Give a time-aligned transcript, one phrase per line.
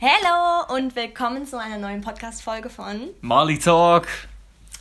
[0.00, 4.08] Hallo und willkommen zu einer neuen Podcast-Folge von Marley Talk.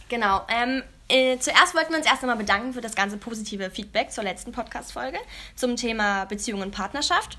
[0.09, 0.41] Genau.
[0.49, 4.23] Ähm, äh, zuerst wollten wir uns erst einmal bedanken für das ganze positive Feedback zur
[4.23, 5.19] letzten Podcast-Folge
[5.55, 7.37] zum Thema Beziehung und Partnerschaft.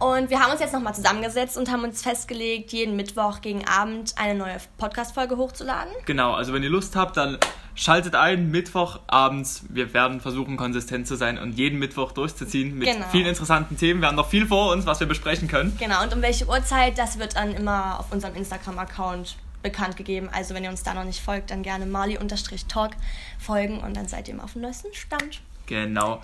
[0.00, 4.14] Und wir haben uns jetzt nochmal zusammengesetzt und haben uns festgelegt, jeden Mittwoch gegen Abend
[4.18, 5.92] eine neue Podcast-Folge hochzuladen.
[6.04, 7.38] Genau, also wenn ihr Lust habt, dann
[7.74, 9.62] schaltet ein, Mittwoch abends.
[9.68, 13.06] Wir werden versuchen, konsistent zu sein und jeden Mittwoch durchzuziehen mit Genau.
[13.10, 14.00] vielen interessanten Themen.
[14.00, 15.76] Wir haben noch viel vor uns, was wir besprechen können.
[15.78, 20.28] Genau, und um welche Uhrzeit, das wird dann immer auf unserem Instagram-Account bekannt gegeben.
[20.32, 22.92] Also wenn ihr uns da noch nicht folgt, dann gerne Mali-Talk
[23.38, 25.40] folgen und dann seid ihr immer auf dem neuesten Stand.
[25.66, 26.20] Genau.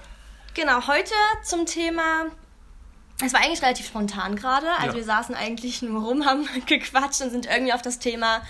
[0.54, 2.26] Genau, heute zum Thema.
[3.24, 4.66] Es war eigentlich relativ spontan gerade.
[4.78, 4.94] Also Ja.
[4.96, 8.42] wir saßen eigentlich nur rum, haben gequatscht und sind irgendwie auf das Thema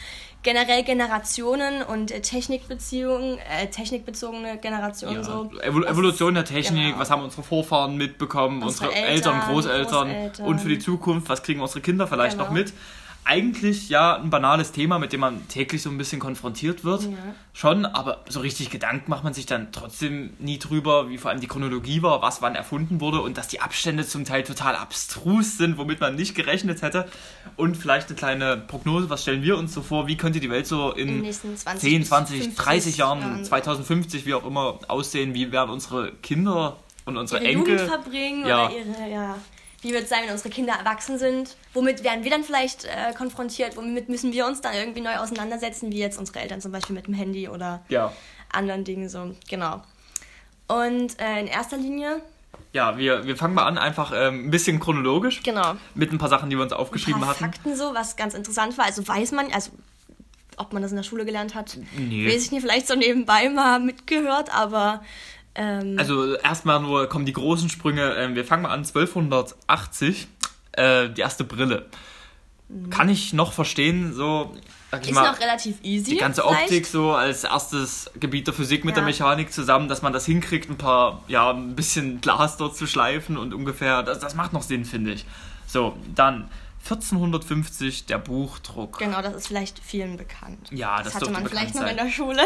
[0.43, 5.23] generell Generationen und äh, Technikbeziehungen, äh, technikbezogene Generationen Ja.
[5.25, 5.51] so.
[5.53, 6.99] Was- Evolution der Technik, genau.
[6.99, 10.47] was haben unsere Vorfahren mitbekommen, Unsere unsere, Eltern, Eltern, Großeltern, Großeltern.
[10.47, 12.45] und für die Zukunft, was kriegen unsere Kinder vielleicht Genau.
[12.45, 12.73] noch mit.
[13.31, 17.03] Eigentlich ja ein banales Thema, mit dem man täglich so ein bisschen konfrontiert wird.
[17.03, 17.11] Ja.
[17.53, 21.41] Schon, aber so richtig Gedanken macht man sich dann trotzdem nie drüber, wie vor allem
[21.41, 25.59] die Chronologie war, was wann erfunden wurde und dass die Abstände zum Teil total abstrus
[25.59, 27.07] sind, womit man nicht gerechnet hätte.
[27.57, 30.67] Und vielleicht eine kleine Prognose, was stellen wir uns so vor, wie könnte die Welt
[30.67, 34.47] so In in nächsten 20, 10, bis 20, 50 30 Jahren, Jahren 2050, wie auch
[34.47, 37.75] immer, aussehen, wie werden unsere Kinder und unsere ihre Enkel.
[37.75, 38.69] Jugend verbringen Ja.
[38.69, 39.37] oder ihre, ja.
[39.89, 41.57] Wie wird es sein, wenn unsere Kinder erwachsen sind?
[41.73, 43.75] Womit werden wir dann vielleicht äh, konfrontiert?
[43.75, 47.07] Womit müssen wir uns dann irgendwie neu auseinandersetzen, wie jetzt unsere Eltern zum Beispiel mit
[47.07, 48.13] dem Handy oder Ja.
[48.53, 49.35] anderen Dingen so.
[49.49, 49.83] Genau.
[50.67, 52.21] Und äh, in erster Linie,
[52.75, 56.29] Ja, wir, wir fangen mal an, einfach ähm, ein bisschen chronologisch genau, mit ein paar
[56.29, 57.45] Sachen, die wir uns ein aufgeschrieben paar hatten.
[57.45, 58.85] Fakten so, was ganz interessant war.
[58.85, 59.71] Also weiß man, also
[60.59, 62.27] ob man das in der Schule gelernt hat, Nee.
[62.29, 65.03] weiß ich nicht, vielleicht so nebenbei mal mitgehört, aber
[65.59, 68.15] ähm, Also erstmal nur kommen die großen Sprünge.
[68.15, 70.29] Ähm, wir fangen mal an 1280,
[70.73, 71.87] äh, die erste Brille.
[72.91, 74.55] Kann ich noch verstehen, so
[74.91, 75.17] sag ich Mhm.
[75.17, 76.11] ist mal, noch relativ easy.
[76.13, 76.63] die ganze vielleicht.
[76.65, 79.01] Optik so als erstes Gebiet der Physik mit Ja.
[79.01, 82.87] der Mechanik zusammen, dass man das hinkriegt, ein paar, ja, ein bisschen Glas dort zu
[82.87, 85.25] schleifen und ungefähr, das, das macht noch Sinn, finde ich.
[85.67, 86.51] So, dann
[86.85, 88.99] 1450 der Buchdruck.
[88.99, 90.69] Genau, das ist vielleicht vielen bekannt.
[90.71, 92.43] Ja, das, Das hatte man vielleicht noch in der Schule.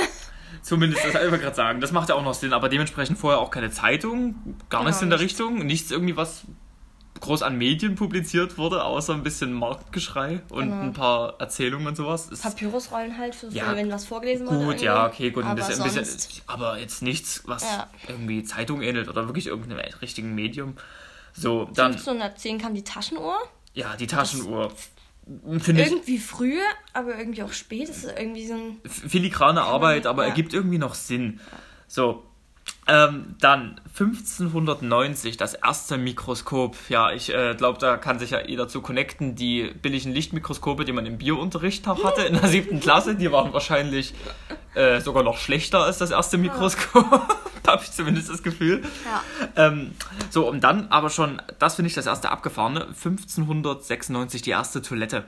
[0.61, 1.81] Zumindest, das wollte ich gerade sagen.
[1.81, 4.35] Das macht ja auch noch Sinn, aber dementsprechend vorher auch keine Zeitung,
[4.69, 5.33] gar Genau, nichts in der nichts.
[5.41, 6.43] Richtung, nichts irgendwie, was
[7.21, 10.81] groß an Medien publiziert wurde, außer ein bisschen Marktgeschrei und Genau.
[10.83, 12.27] ein paar Erzählungen und sowas.
[12.29, 14.65] Ist Papyrusrollen halt, für, Ja, wenn was vorgelesen wurde.
[14.65, 17.89] gut, ja, okay, gut, ein Aber bisschen, ein bisschen, aber jetzt nichts, was Ja.
[18.09, 20.75] irgendwie Zeitung ähnelt oder wirklich irgendeinem richtigen Medium.
[21.33, 23.37] So, dann, 1510 kam die Taschenuhr.
[23.75, 24.73] ja, die Taschenuhr.
[25.61, 26.59] Finde ich Irgendwie früh,
[26.93, 27.89] aber irgendwie auch spät.
[27.89, 28.81] Das ist irgendwie so ein.
[28.89, 30.31] filigrane Arbeit, aber ja.
[30.31, 31.41] ergibt irgendwie noch Sinn.
[31.87, 32.25] So,
[32.89, 36.77] ähm, dann 1590 das erste Mikroskop.
[36.89, 39.35] Ja, ich äh, glaube, da kann sich ja jeder zu connecten.
[39.35, 43.53] Die billigen Lichtmikroskope, die man im Biounterricht noch hatte in der siebten Klasse, die waren
[43.53, 44.15] wahrscheinlich
[44.75, 47.05] äh, sogar noch schlechter als das erste Mikroskop.
[47.67, 48.83] Habe ich zumindest das Gefühl.
[49.05, 49.23] Ja.
[49.69, 49.93] Ähm,
[50.31, 55.25] so, und dann aber schon, das finde ich das erste abgefahrene, 1596 die erste Toilette.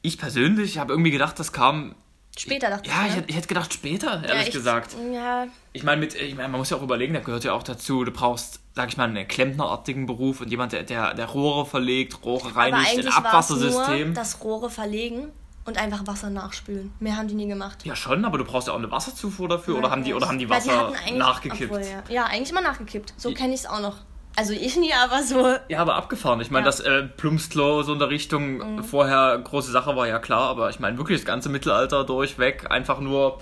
[0.00, 1.94] Ich persönlich habe irgendwie gedacht, das kam
[2.36, 3.08] Später dachte ja, ich.
[3.08, 3.16] ich, ne?
[3.20, 4.96] hätte- ich hätte gedacht später, Ja, ehrlich ich- gesagt.
[5.12, 7.62] Ja, Ich meine, mit, ich meine, man muss ja auch überlegen, da gehört ja auch
[7.62, 11.64] dazu, du brauchst, sag ich mal, einen klempnerartigen Beruf und jemand, der, der, der Rohre
[11.64, 14.12] verlegt, Rohre reinigt, ein es nur Abwassersystem.
[14.14, 15.28] das Rohre verlegen
[15.64, 16.92] und einfach Wasser nachspülen.
[17.00, 17.86] Mehr haben die nie gemacht.
[17.86, 20.38] Ja, schon, aber du brauchst ja auch eine Wasserzufuhr dafür oder haben die, oder haben
[20.38, 21.72] die Ja, Wasser eigentlich- nachgekippt?
[21.72, 22.02] Obwohl, ja.
[22.08, 23.14] ja, eigentlich immer nachgekippt.
[23.16, 23.96] So Die- kenne ich es auch noch.
[24.36, 25.56] Also ich nie, aber so.
[25.68, 26.40] Ja, aber abgefahren.
[26.40, 26.70] Ich meine, Ja.
[26.70, 28.84] das äh, Plumpsklo so in der Richtung Mhm.
[28.84, 33.00] vorher große Sache war ja klar, aber ich meine wirklich das ganze Mittelalter durchweg einfach
[33.00, 33.38] nur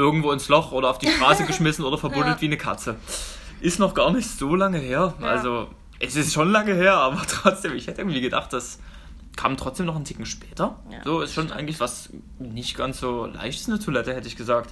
[0.00, 2.40] irgendwo ins Loch oder auf die Straße geschmissen oder verbuddelt Ja.
[2.40, 2.96] wie eine Katze.
[3.60, 5.14] Ist noch gar nicht so lange her.
[5.20, 5.26] Ja.
[5.26, 5.68] Also
[5.98, 8.78] es ist schon lange her, aber trotzdem, ich hätte irgendwie gedacht, das
[9.36, 10.76] kam trotzdem noch einen Ticken später.
[10.90, 14.70] Ja, so ist schon eigentlich was nicht ganz so leichtes eine Toilette, hätte ich gesagt.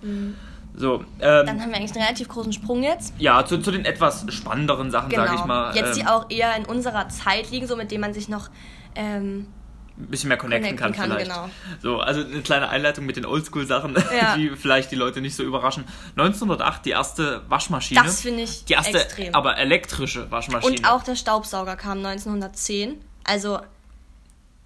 [0.74, 1.04] So, Mhm.
[1.18, 3.12] Dann ähm, haben wir eigentlich einen relativ großen Sprung jetzt.
[3.18, 5.24] ja, zu, zu den etwas spannenderen Sachen, Genau.
[5.24, 5.74] sage ich mal.
[5.76, 8.48] jetzt die ähm, auch eher in unserer Zeit liegen, so mit denen man sich noch
[8.94, 9.46] ähm,
[10.00, 11.30] ein bisschen mehr connecten, connecten kann, kann, vielleicht.
[11.30, 11.50] genau.
[11.82, 14.36] So, also eine kleine Einleitung mit den Oldschool-Sachen, Ja.
[14.36, 15.84] die vielleicht die Leute nicht so überraschen.
[16.16, 18.02] 1908 die erste Waschmaschine.
[18.02, 19.34] Das finde ich die erste, extrem.
[19.34, 20.76] aber elektrische Waschmaschine.
[20.78, 23.00] Und auch der Staubsauger kam 1910.
[23.24, 23.58] Also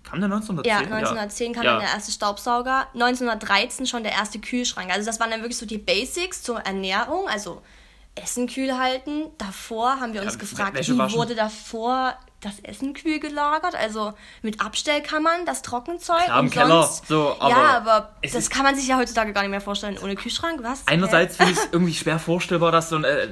[0.04, 0.64] Kam der 1910?
[0.70, 1.72] ja, 1910 kam ja.
[1.72, 2.88] dann der erste Staubsauger.
[2.92, 4.90] 1913 schon der erste Kühlschrank.
[4.92, 7.28] Also das waren dann wirklich so die Basics zur Ernährung.
[7.28, 7.62] Also
[8.14, 9.30] Essen kühl halten.
[9.38, 11.16] Davor haben wir uns Ja, gefragt, wie waschen.
[11.16, 13.74] wurde davor das Essen kühl gelagert?
[13.74, 14.12] Also
[14.42, 17.06] mit Abstellkammern, das Trockenzeug Klar, im und Keller, sonst.
[17.08, 19.98] so, aber ja, aber das kann man sich ja heutzutage gar nicht mehr vorstellen.
[20.02, 20.86] Ohne Kühlschrank, was?
[20.86, 23.28] Einerseits finde ich es irgendwie schwer vorstellbar, dass so ein äh,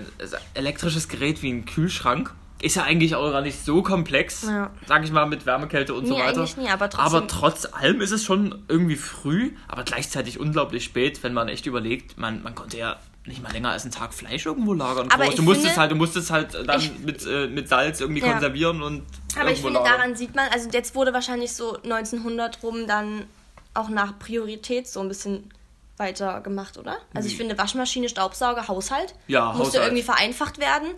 [0.55, 4.71] elektrisches Gerät wie ein Kühlschrank ist ja eigentlich auch gar nicht so komplex, Ja.
[4.87, 6.41] sag ich mal, mit Wärmekälte und so Nee, weiter.
[6.41, 10.85] eigentlich nie, aber trotzdem- aber trotz allem ist es schon irgendwie früh, aber gleichzeitig unglaublich
[10.85, 14.15] spät, wenn man echt überlegt, man, man konnte ja nicht mal länger als einen Tag
[14.15, 15.09] Fleisch irgendwo lagern.
[15.13, 18.01] Aber ich du musstest finde- halt, du musstest halt dann Ich- mit, äh, mit Salz
[18.01, 18.33] irgendwie Ja.
[18.33, 19.05] konservieren und
[19.39, 19.93] Aber ich finde, lagern.
[19.93, 23.27] daran sieht man, also jetzt wurde wahrscheinlich so 1900 rum dann
[23.75, 25.51] auch nach Priorität so ein bisschen
[25.99, 26.97] weiter gemacht, oder?
[27.15, 29.15] Also ich finde Waschmaschine, Staubsauger, Haushalt.
[29.29, 29.85] Ja, musste Haushalt.
[29.89, 30.89] irgendwie vereinfacht werden.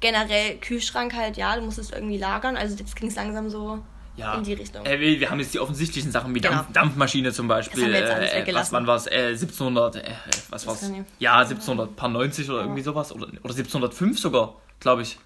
[0.00, 2.56] Generell Kühlschrank halt, ja, du musstest irgendwie lagern.
[2.56, 3.78] Also jetzt ging es langsam so
[4.16, 4.34] ja.
[4.34, 4.84] in die Richtung.
[4.84, 6.56] Äh, wir, haben jetzt die offensichtlichen Sachen wie Genau.
[6.56, 7.94] Dampf, Dampfmaschine zum Beispiel.
[7.94, 9.06] Alles äh, was, wann war es?
[9.06, 10.02] Äh, 1700, äh,
[10.50, 10.90] was war's?
[11.18, 13.12] Ja, 1790 oder irgendwie sowas.
[13.12, 15.18] Oder, oder 1705 sogar, glaube ich.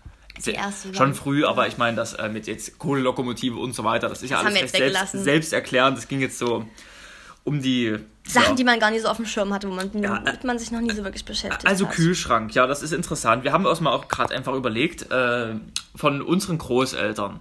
[0.44, 4.08] Die erste Schon früh, aber ich meine, das äh, mit jetzt Kohlelokomotive und so weiter,
[4.08, 5.98] das ist ja Das alles recht selbst, selbst erklärend.
[5.98, 6.64] Das ging jetzt so
[7.44, 7.96] um die
[8.26, 8.54] Sachen, ja.
[8.54, 10.70] die man gar nicht so auf dem Schirm hatte, wo man, Ja, womit man sich
[10.70, 11.94] noch nie so wirklich beschäftigt Also hat.
[11.94, 13.44] Kühlschrank, ja, das ist interessant.
[13.44, 15.54] Wir haben uns mal auch gerade einfach überlegt, äh,
[15.96, 17.40] von unseren Großeltern.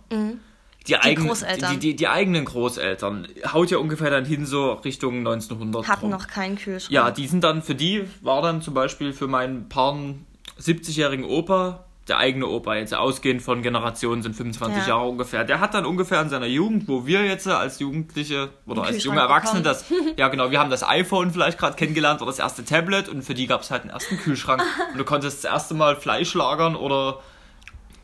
[0.88, 1.28] Die, eigenen, Mhm.
[1.30, 1.74] Großeltern.
[1.74, 5.88] Die, die, die eigenen Großeltern haut ja ungefähr dann hin so Richtung 1900.
[5.88, 6.10] Hatten rum.
[6.12, 6.92] noch keinen Kühlschrank.
[6.92, 10.26] Ja, die sind dann, für die war dann zum Beispiel für meinen Paaren
[10.60, 14.90] 70-jährigen Opa, der eigene Opa, jetzt ausgehend von Generationen sind 25 Ja.
[14.96, 18.82] Jahre ungefähr, der hat dann ungefähr in seiner Jugend, wo wir jetzt als Jugendliche oder
[18.84, 19.86] als junge Erwachsene das,
[20.18, 23.36] ja genau, wir haben das iPhone vielleicht gerade kennengelernt oder das erste Tablet und für
[23.36, 26.76] die gab es halt einen ersten Kühlschrank und du konntest das erste Mal Fleisch lagern
[26.76, 27.20] oder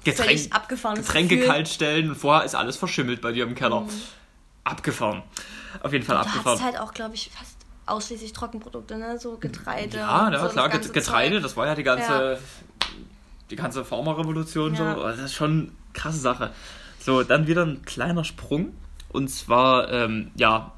[0.06, 0.50] Getränk,
[0.96, 1.48] Getränke Gefühl.
[1.52, 3.86] kalt stellen und vorher ist alles verschimmelt bei dir im Keller.
[4.64, 5.24] Abgefahren.
[5.84, 6.46] Auf jeden Fall Du abgefahren.
[6.60, 9.20] hattest halt auch, glaube ich, fast ausschließlich Trockenprodukte, ne?
[9.20, 9.98] So Getreide.
[9.98, 11.44] Ja, und ja so klar, das Getreide, Zeug.
[11.44, 12.40] das war ja die ganze,
[13.50, 14.96] die ganze Pharmarevolution Ja.
[14.96, 15.04] so.
[15.04, 16.52] Das ist schon eine krasse Sache.
[17.00, 18.74] So, dann wieder ein kleiner Sprung.
[19.10, 20.72] Und zwar, ähm, ja,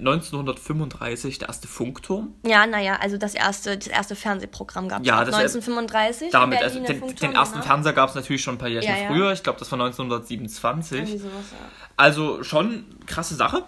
[0.00, 2.34] 1935 der erste Funkturm.
[2.44, 6.30] Ja, naja, also das erste, das erste Fernsehprogramm gab es Ja, ab das- 1935.
[6.32, 7.66] Damit, also der den, den ersten genau.
[7.66, 9.08] Fernseher gab es natürlich schon ein paar Jährchen Ja, ja.
[9.08, 9.32] früher.
[9.32, 11.20] Ich glaube, das war Irgendwie 1927.
[11.20, 11.58] sowas, ja.
[11.96, 13.62] Also schon krasse Sache.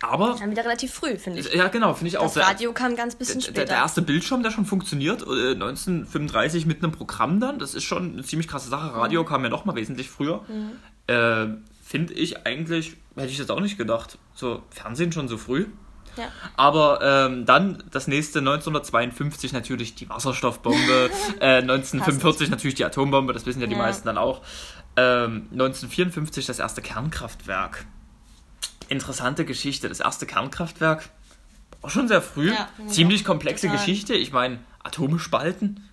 [0.00, 1.52] Aber, Dann wieder relativ früh, finde ich.
[1.52, 2.32] ja genau, finde ich auch.
[2.32, 3.64] Das Radio kam ganz bisschen der, später.
[3.64, 8.12] der erste Bildschirm, der schon funktioniert, äh, 1935 mit einem Programm dann, das ist schon
[8.12, 8.94] eine ziemlich krasse Sache.
[8.94, 9.26] Radio Mhm.
[9.26, 10.44] kam ja noch mal wesentlich früher.
[11.08, 11.46] Äh,
[11.82, 14.18] Finde ich eigentlich, hätte ich jetzt auch nicht gedacht.
[14.38, 15.66] So, Fernsehen schon so früh.
[16.16, 16.28] ja.
[16.56, 23.46] Aber ähm, dann das nächste 1952 natürlich die Wasserstoffbombe, äh, 1945 natürlich die Atombombe, das
[23.46, 23.78] wissen ja die Ja.
[23.78, 24.42] meisten dann auch.
[24.96, 27.84] Ähm, 1954 das erste Kernkraftwerk.
[28.88, 31.08] Interessante Geschichte, das erste Kernkraftwerk.
[31.82, 32.52] Auch schon sehr früh.
[32.52, 33.78] Ja, Ziemlich komplexe Total.
[33.84, 34.14] Geschichte.
[34.14, 35.88] Ich meine, Atome spalten.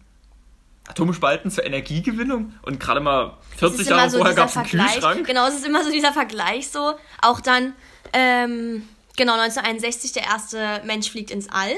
[0.88, 4.58] Atome spalten zur Energiegewinnung und gerade mal Es 40 ist Jahre so vorher gab es
[4.58, 4.66] einen.
[4.68, 5.26] Kühlschrank.
[5.26, 6.94] Genau, es ist immer so dieser Vergleich so.
[7.22, 7.74] Auch dann,
[8.14, 8.88] ähm,
[9.18, 11.72] genau, 1961 der erste Mensch fliegt ins All.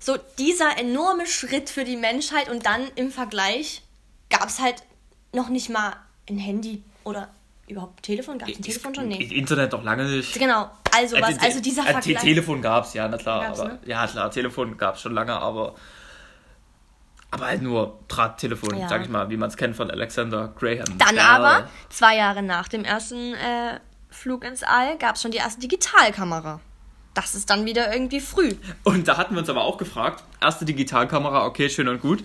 [0.00, 3.82] So dieser enorme Schritt für die Menschheit und dann im Vergleich
[4.30, 4.82] gab es halt
[5.32, 5.92] noch nicht mal
[6.28, 7.28] ein Handy oder
[7.68, 8.38] überhaupt ein Telefon.
[8.38, 9.08] Gab es ein Telefon schon?
[9.08, 9.22] Nee.
[9.22, 10.34] Internet doch lange nicht.
[10.34, 12.18] Genau, also was, Äh, te- also dieser äh, Vergleich.
[12.20, 13.44] Telefon gab es, ja, na klar.
[13.46, 13.78] Aber, ne?
[13.86, 15.76] Ja, klar, Telefon gab es schon lange, aber.
[17.32, 18.88] Aber halt nur Drahttelefon, Ja.
[18.88, 20.84] sag ich mal, wie man es kennt von Alexander Graham.
[20.98, 21.24] Dann Bell.
[21.24, 23.80] aber, zwei Jahre nach dem ersten äh,
[24.10, 26.60] Flug ins All, gab es schon die erste Digitalkamera.
[27.14, 28.54] Das ist dann wieder irgendwie früh.
[28.84, 32.22] Und da hatten wir uns aber auch gefragt: erste Digitalkamera, okay, schön und gut.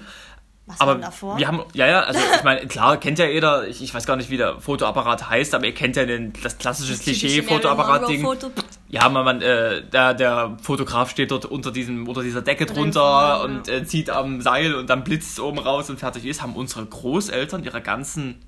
[0.65, 1.38] Was Aber davor?
[1.38, 4.18] wir haben, ja, ja, also ich meine, klar, kennt ja jeder, ich, ich weiß gar
[4.18, 8.21] nicht, wie der Fotoapparat heißt, aber ihr kennt ja den, das klassische typische Klischee-Fotoapparat-Ding.
[8.21, 8.51] Monroe-Foto.
[8.89, 13.01] Ja, man, man äh, der, der Fotograf steht dort unter diesem unter dieser Decke drunter
[13.01, 13.36] ja.
[13.41, 16.41] und äh, zieht am Seil und dann blitzt es oben raus und fertig ist.
[16.41, 18.39] Haben unsere Großeltern ihre ganzen,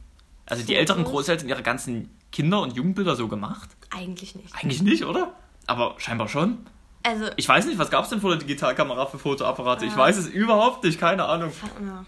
[0.46, 3.70] also die älteren Großeltern ihre ganzen Kinder- und Jugendbilder so gemacht?
[3.90, 4.56] Eigentlich nicht.
[4.56, 5.34] Eigentlich nicht, oder?
[5.68, 6.60] Aber scheinbar schon.
[7.04, 9.86] Also, Ich weiß nicht, was gab es denn vor der Digitalkamera für Fotoapparate?
[9.86, 11.52] Ich weiß es überhaupt nicht, keine Ahnung.
[11.86, 12.06] ja.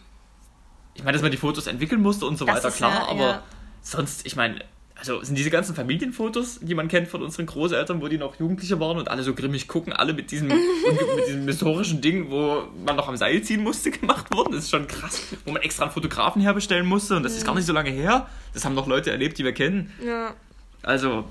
[0.93, 3.27] Ich meine, dass man die Fotos entwickeln musste und so Das weiter, klar, ja- aber
[3.27, 3.43] ja.
[3.81, 4.59] sonst, ich meine,
[5.01, 8.79] also sind diese ganzen Familienfotos, die man kennt von unseren Großeltern, wo die noch Jugendliche
[8.79, 12.95] waren und alle so grimmig gucken, alle mit diesem, mit diesem historischen Ding, wo man
[12.95, 14.51] noch am Seil ziehen musste, gemacht worden.
[14.53, 17.55] Das ist schon krass, wo man extra einen Fotografen herbestellen musste und das ist gar
[17.55, 18.27] nicht so lange her.
[18.53, 19.91] Das haben noch Leute erlebt, die wir kennen.
[20.05, 20.35] ja,
[20.83, 21.25] Also,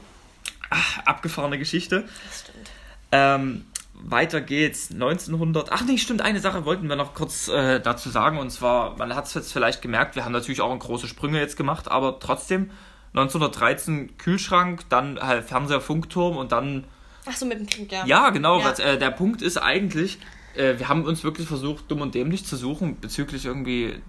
[0.69, 2.07] ach, abgefahrene Geschichte.
[2.27, 2.71] das stimmt.
[3.13, 3.65] Ähm,
[4.03, 4.91] weiter geht's.
[4.91, 5.71] 1900.
[5.71, 6.23] Ach nee, stimmt.
[6.23, 8.39] Eine Sache wollten wir noch kurz äh, dazu sagen.
[8.39, 11.57] Und zwar, man hat es jetzt vielleicht gemerkt, wir haben natürlich auch große Sprünge jetzt
[11.57, 12.71] gemacht, aber trotzdem
[13.15, 16.85] 1913 Kühlschrank, dann halt Fernseher, Funkturm und dann.
[17.27, 18.05] Ach so, mit dem Krieg, ja.
[18.07, 18.59] Ja, genau.
[18.61, 18.65] Ja.
[18.67, 20.19] Was, äh, der Punkt ist eigentlich,
[20.57, 24.01] äh, wir haben uns wirklich versucht, dumm und dämlich zu suchen bezüglich irgendwie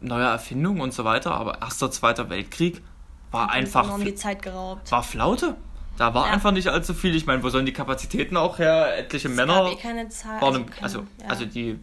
[0.00, 1.32] neuer Erfindungen und so weiter.
[1.34, 2.82] Aber Erster, Zweiter Weltkrieg
[3.30, 4.90] war einfach enorm die Zeit geraubt.
[4.92, 5.56] war Flaute.
[5.98, 6.32] Da war Ja.
[6.34, 7.14] einfach nicht allzu viel.
[7.16, 8.96] Ich meine, wo sollen die Kapazitäten auch her?
[8.98, 10.40] Etliche Männer gab eh keine Zeit.
[10.42, 11.28] waren keine- also, ja.
[11.28, 11.78] also die,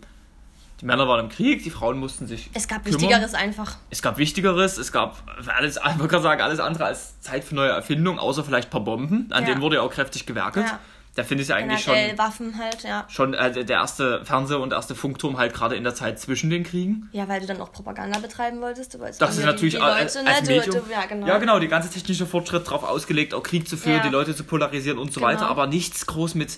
[0.84, 2.50] Die Männer waren im Krieg, die Frauen mussten sich.
[2.54, 3.00] Es gab kümmern.
[3.00, 3.78] Wichtigeres einfach.
[3.90, 5.16] Es gab Wichtigeres, es gab
[5.56, 8.82] alles, ich würde sagen, alles andere als Zeit für neue Erfindungen, außer vielleicht ein paar
[8.84, 9.30] Bomben.
[9.32, 9.50] An Ja.
[9.52, 10.66] denen wurde ja auch kräftig gewerkelt.
[10.68, 10.80] Ja.
[11.16, 13.06] Da finde ich es eigentlich Generell schon, Waffen halt, ja.
[13.08, 16.50] schon äh, der erste Fernseher und der erste Funkturm halt gerade in der Zeit zwischen
[16.50, 17.08] den Kriegen.
[17.14, 18.94] Ja, weil du dann auch Propaganda betreiben wolltest.
[18.96, 20.56] Du wolltest Das ist natürlich die, die als, Leute, als ne?
[20.56, 20.76] Medium.
[20.76, 21.28] Du, du, ja, genau.
[21.28, 24.04] ja, genau, die ganze technische Fortschritt darauf ausgelegt, auch Krieg zu führen, Ja.
[24.04, 25.32] die Leute zu polarisieren und so Genau.
[25.32, 26.58] weiter, aber nichts groß mit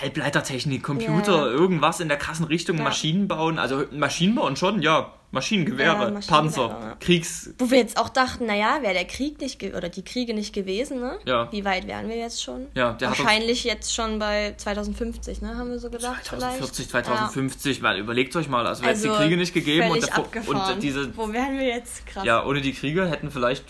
[0.00, 1.52] Halbleitertechnik, Computer, Ja.
[1.52, 2.84] irgendwas in der krassen Richtung, Ja.
[2.84, 6.96] Maschinen bauen, also Maschinen bauen schon, ja, Maschinengewehre, Ja, Panzer, ja.
[7.00, 7.50] Kriegs...
[7.58, 11.00] Wo wir jetzt auch dachten, naja, wäre der Krieg nicht oder die Kriege nicht gewesen,
[11.00, 11.18] ne?
[11.24, 11.50] Ja.
[11.52, 12.66] Wie weit wären wir jetzt schon?
[12.74, 15.56] Ja, der hat uns- Wahrscheinlich jetzt schon bei 2050, ne?
[15.56, 16.22] Haben wir so gedacht.
[16.24, 17.06] 2040, vielleicht?
[17.06, 18.88] 2050, weil überlegt euch mal, also Ja.
[18.88, 20.74] wäre es die Kriege nicht gegeben und, abgefahren.
[20.74, 22.04] und diese, Wo wären wir jetzt?
[22.06, 22.24] Krass.
[22.26, 23.64] ja, ohne die Kriege hätten vielleicht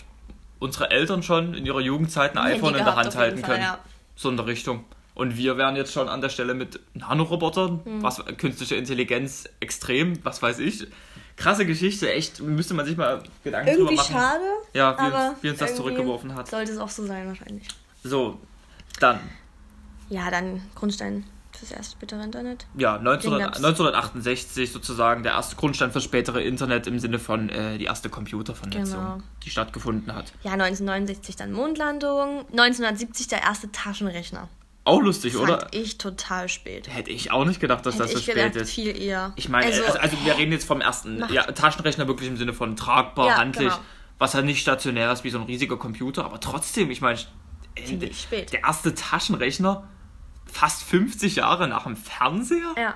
[0.59, 3.63] unsere Eltern schon in ihrer Jugendzeit ein iPhone in der Hand halten Fall, können.
[3.63, 3.77] ja.
[4.17, 4.83] So in der Richtung.
[5.15, 8.03] Und wir wären jetzt schon an der Stelle mit Nanorobotern, Hm.
[8.03, 10.87] was künstliche Intelligenz extrem, was weiß ich.
[11.35, 14.13] Krasse Geschichte, echt, müsste man sich mal Gedanken Irgendwie drüber machen.
[14.13, 14.43] schade.
[14.73, 16.47] Ja, wie, aber uns, wie uns das zurückgeworfen hat.
[16.47, 17.67] Sollte es auch so sein, wahrscheinlich.
[18.03, 18.39] So,
[18.99, 19.19] dann,
[20.09, 21.23] Ja, dann Grundstein
[21.57, 22.65] fürs erste spätere Internet.
[22.77, 23.57] ja, 19, Den gab's.
[23.57, 28.99] 1968 sozusagen der erste Grundstein fürs spätere Internet im Sinne von äh, die erste Computervernetzung,
[28.99, 29.17] Genau.
[29.43, 30.33] die stattgefunden hat.
[30.43, 32.45] Ja, 1969 dann Mondlandung.
[32.51, 34.49] 1970 der erste Taschenrechner.
[34.85, 35.59] Auch lustig, oder?
[35.61, 36.93] Fand ich total spät.
[36.93, 38.71] Hätte ich auch nicht gedacht, dass Hätte das so spät gedacht, ist.
[38.73, 39.31] viel eher.
[39.37, 42.75] Ich meine, also, also, wir reden jetzt vom ersten ja, Taschenrechner wirklich im Sinne von
[42.75, 43.79] tragbar, Ja, handlich, genau.
[44.19, 47.17] was halt nicht stationär ist wie so ein riesiger Computer, aber trotzdem, ich meine,
[47.77, 49.87] der erste Taschenrechner
[50.45, 52.73] fast 50 Jahre nach dem Fernseher?
[52.77, 52.95] ja.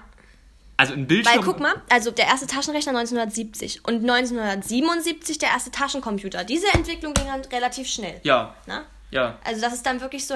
[0.80, 1.38] Also ein Bildschirm.
[1.38, 6.44] Weil guck mal, also der erste Taschenrechner 1970 und 1977 der erste Taschencomputer.
[6.44, 8.20] Diese Entwicklung ging dann relativ schnell.
[8.24, 8.84] Ja, Ne?
[9.12, 9.38] Ja.
[9.44, 10.36] Also das ist dann wirklich so,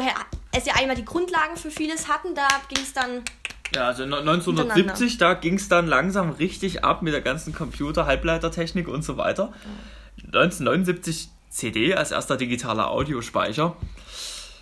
[0.53, 3.23] als wir einmal die Grundlagen für vieles hatten, da ging es dann
[3.73, 8.05] Ja, also no- 1970, da ging es dann langsam richtig ab mit der ganzen Computer,
[8.05, 9.53] Halbleitertechnik und so weiter.
[10.25, 13.75] 1979 CD als erster digitaler Audiospeicher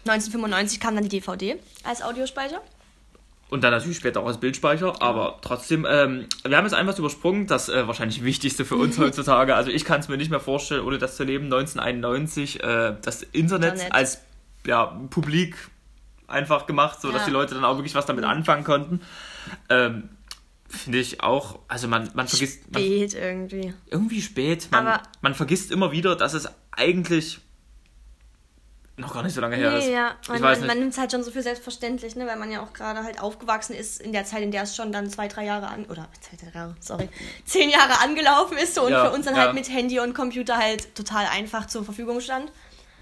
[0.05, 2.61] 1995 kam dann die DVD als Audiospeicher.
[3.49, 6.99] Und dann natürlich später auch als Bildspeicher, aber trotzdem, ähm, wir haben jetzt ein was
[6.99, 10.39] übersprungen, das äh, wahrscheinlich Wichtigste für uns heutzutage, also ich kann es mir nicht mehr
[10.39, 13.93] vorstellen, ohne das zu leben, 1991 äh, das Internet, Internet.
[13.93, 14.21] als
[14.65, 15.55] ja, publik
[16.27, 17.25] einfach gemacht, so dass Ja.
[17.27, 19.01] die Leute dann auch wirklich was damit anfangen konnten.
[19.69, 20.09] Ähm,
[20.67, 23.73] Finde ich auch, also man, man vergisst, man, Spät irgendwie.
[23.89, 24.67] irgendwie spät.
[24.71, 27.39] Man, Aber- man vergisst immer wieder, dass es eigentlich
[28.99, 29.85] noch gar nicht so lange her ist.
[29.85, 30.15] Nee, ja.
[30.27, 32.27] Man, man, man nimmt es halt schon so für selbstverständlich, ne?
[32.27, 34.91] weil man ja auch gerade halt aufgewachsen ist in der Zeit, in der es schon
[34.91, 37.09] dann zwei, drei Jahre an, oder zwei, drei Jahre, sorry,
[37.45, 39.41] zehn Jahre angelaufen ist so und Ja, für uns dann ja.
[39.41, 42.51] halt mit Handy und Computer halt total einfach zur Verfügung stand.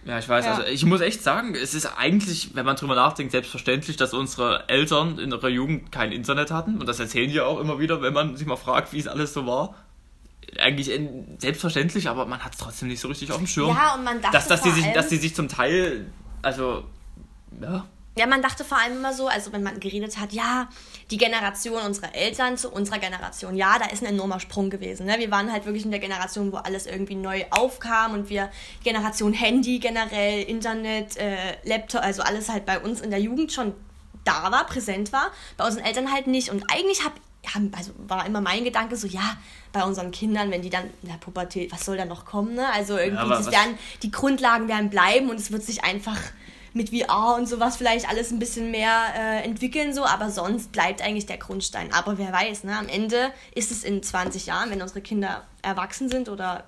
[0.06, 0.46] ja, ich weiß.
[0.46, 0.56] Ja.
[0.56, 4.70] Also ich muss echt sagen, es ist eigentlich, wenn man drüber nachdenkt, selbstverständlich, dass unsere
[4.70, 6.80] Eltern in ihrer Jugend kein Internet hatten.
[6.80, 9.34] Und das erzählen die auch immer wieder, wenn man sich mal fragt, wie es alles
[9.34, 9.76] so war.
[10.60, 10.90] Eigentlich
[11.40, 13.70] selbstverständlich, aber man hat es trotzdem nicht so richtig auf dem Schirm.
[13.76, 16.08] Ja, und man dachte dass, dass, die vor sich, allem- dass die sich zum Teil,
[16.42, 16.84] also,
[17.62, 17.86] ja,
[18.18, 20.70] Ja, man dachte vor allem immer so, also wenn man geredet hat, ja,
[21.12, 25.06] die Generation unserer Eltern zu unserer Generation, ja, da ist ein enormer Sprung gewesen.
[25.06, 25.20] Ne?
[25.20, 28.50] Wir waren halt wirklich in der Generation, wo alles irgendwie neu aufkam und wir,
[28.84, 33.74] Generation Handy generell, Internet, äh, Laptop, also alles halt bei uns in der Jugend schon
[34.24, 36.50] da war, präsent war, bei unseren Eltern halt nicht.
[36.50, 37.14] Und eigentlich hab,
[37.54, 39.38] haben, also war immer mein Gedanke so, ja,
[39.74, 42.72] bei unseren Kindern, wenn die dann in der Pubertät, was soll da noch kommen, ne?
[42.74, 46.18] Also irgendwie, was- werden, die Grundlagen werden bleiben und es wird sich einfach
[46.74, 51.02] mit VR und sowas vielleicht alles ein bisschen mehr äh, entwickeln, so, aber sonst bleibt
[51.02, 51.92] eigentlich der Grundstein.
[51.92, 52.78] Aber wer weiß, ne?
[52.78, 56.66] Am Ende ist es in 20 Jahren, wenn unsere Kinder erwachsen sind oder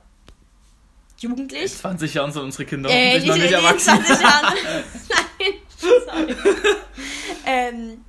[1.22, 1.76] in jugendlich.
[1.78, 4.06] 20 Jahren sind unsere Kinder Äh, hoffentlich noch nicht, nicht in erwachsen.
[4.06, 4.54] 20 Jahren.
[5.10, 5.54] Nein,
[6.06, 6.36] sorry.
[7.46, 8.06] ähm,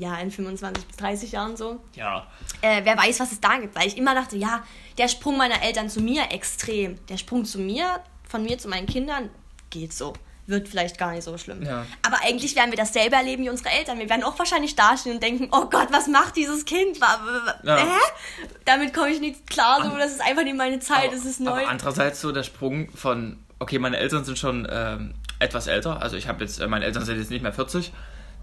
[0.00, 1.80] ja, in 25 bis 30 Jahren so.
[1.94, 2.26] Ja,
[2.62, 3.74] Äh, wer weiß, was es da gibt.
[3.76, 4.64] Weil ich immer dachte, ja,
[4.98, 6.98] der Sprung meiner Eltern zu mir extrem.
[7.08, 9.30] Der Sprung zu mir, von mir zu meinen Kindern,
[9.68, 10.14] geht so.
[10.46, 11.62] Wird vielleicht gar nicht so schlimm.
[11.62, 11.86] Ja.
[12.02, 13.98] Aber eigentlich werden wir dasselbe erleben wie unsere Eltern.
[13.98, 16.98] Wir werden auch wahrscheinlich dastehen und denken, oh Gott, was macht dieses Kind?
[16.98, 17.76] Ja.
[17.76, 17.84] Hä?
[18.64, 21.50] Damit komme ich nicht klar, so, das ist einfach nicht meine Zeit, das ist neu.
[21.52, 26.16] Aber andererseits so der Sprung von, okay, meine Eltern sind schon ähm, etwas älter, also
[26.16, 27.92] ich habe jetzt, äh, meine Eltern sind jetzt nicht mehr 40,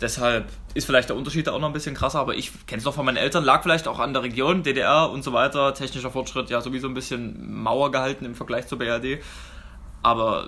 [0.01, 2.85] deshalb ist vielleicht der Unterschied da auch noch ein bisschen krasser, aber ich kenne es
[2.85, 6.11] noch von meinen Eltern, lag vielleicht auch an der Region, DDR und so weiter, technischer
[6.11, 9.19] Fortschritt, ja sowieso ein bisschen Mauer gehalten im Vergleich zur BRD,
[10.03, 10.47] aber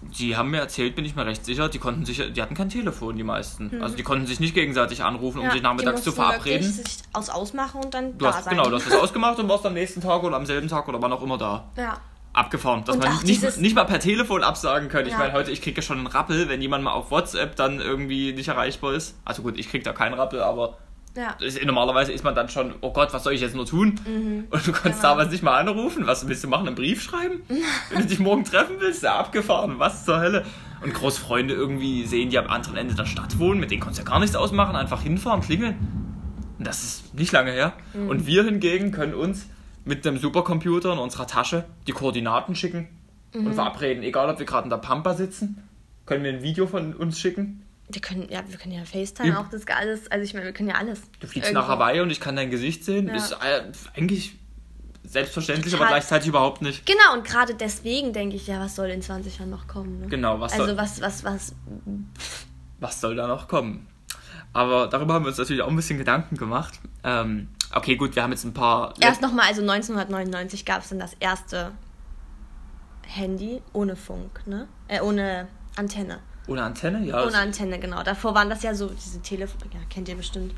[0.00, 2.68] die haben mir erzählt, bin ich mir recht sicher, die konnten sich, die hatten kein
[2.68, 3.82] Telefon, die meisten.
[3.82, 6.64] Also die konnten sich nicht gegenseitig anrufen, um Ja, sich nachmittags zu verabreden.
[6.64, 8.56] wirklich sich aus ausmachen und dann Du da hast, sein.
[8.56, 11.02] genau, du hast das ausgemacht und warst am nächsten Tag oder am selben Tag oder
[11.02, 11.98] wann auch immer da ja.
[12.38, 15.04] Abgefahren, dass Und man nicht, nicht mal per Telefon absagen kann.
[15.06, 15.18] Ich Ja.
[15.18, 18.32] meine, heute, ich kriege ja schon einen Rappel, wenn jemand mal auf WhatsApp dann irgendwie
[18.32, 19.16] nicht erreichbar ist.
[19.24, 20.78] Also gut, ich krieg da keinen Rappel, aber
[21.16, 21.34] Ja.
[21.40, 23.98] Das, normalerweise ist man dann schon, oh Gott, was soll ich jetzt nur tun?
[24.50, 25.02] und du kannst genau.
[25.02, 26.06] damals nicht mal anrufen.
[26.06, 26.66] Was willst du machen?
[26.68, 27.40] Einen Brief schreiben?
[27.90, 29.78] Wenn du dich morgen treffen willst, ja abgefahren.
[29.78, 30.44] Was zur Hölle?
[30.80, 34.04] Und Großfreunde irgendwie sehen, die am anderen Ende der Stadt wohnen, mit denen konntest du
[34.04, 35.76] ja gar nichts ausmachen, einfach hinfahren, klingeln.
[36.58, 37.72] Und das ist nicht lange her.
[37.94, 38.08] Mhm.
[38.10, 39.46] Und wir hingegen können uns
[39.88, 42.88] mit einem Supercomputer in unserer Tasche die Koordinaten schicken
[43.34, 43.46] Mhm.
[43.48, 44.02] und verabreden.
[44.02, 45.62] Egal, ob wir gerade in der Pampa sitzen,
[46.06, 47.62] können wir ein Video von uns schicken.
[47.90, 49.40] Wir können, ja, wir können ja FaceTime Ja.
[49.40, 50.10] auch das alles.
[50.10, 51.00] Also ich meine, wir können ja alles.
[51.20, 51.54] Du fliegst Irgendwie.
[51.54, 53.08] nach Hawaii und ich kann dein Gesicht sehen.
[53.08, 53.16] Ja.
[53.16, 53.62] Ist äh,
[53.96, 54.36] eigentlich
[55.04, 55.86] selbstverständlich, Total.
[55.88, 56.84] aber gleichzeitig überhaupt nicht.
[56.86, 60.00] Genau, und gerade deswegen denke ich, ja, was soll in 20 Jahren noch kommen?
[60.00, 60.06] Ne?
[60.08, 61.54] Genau, was Also soll, was, was, was.
[62.80, 63.86] was soll da noch kommen?
[64.52, 66.78] Aber darüber haben wir uns natürlich auch ein bisschen Gedanken gemacht.
[67.04, 68.94] Ähm, okay, gut, wir haben jetzt ein paar.
[69.00, 71.72] Erst nochmal, also 1999 gab es dann das erste
[73.06, 74.68] Handy ohne Funk, ne?
[74.86, 76.18] Äh, ohne Antenne.
[76.46, 77.04] Ohne Antenne?
[77.04, 78.02] Ja, Ohne Antenne, genau.
[78.02, 80.54] Davor waren das ja so diese Telefon, ja, kennt ihr bestimmt.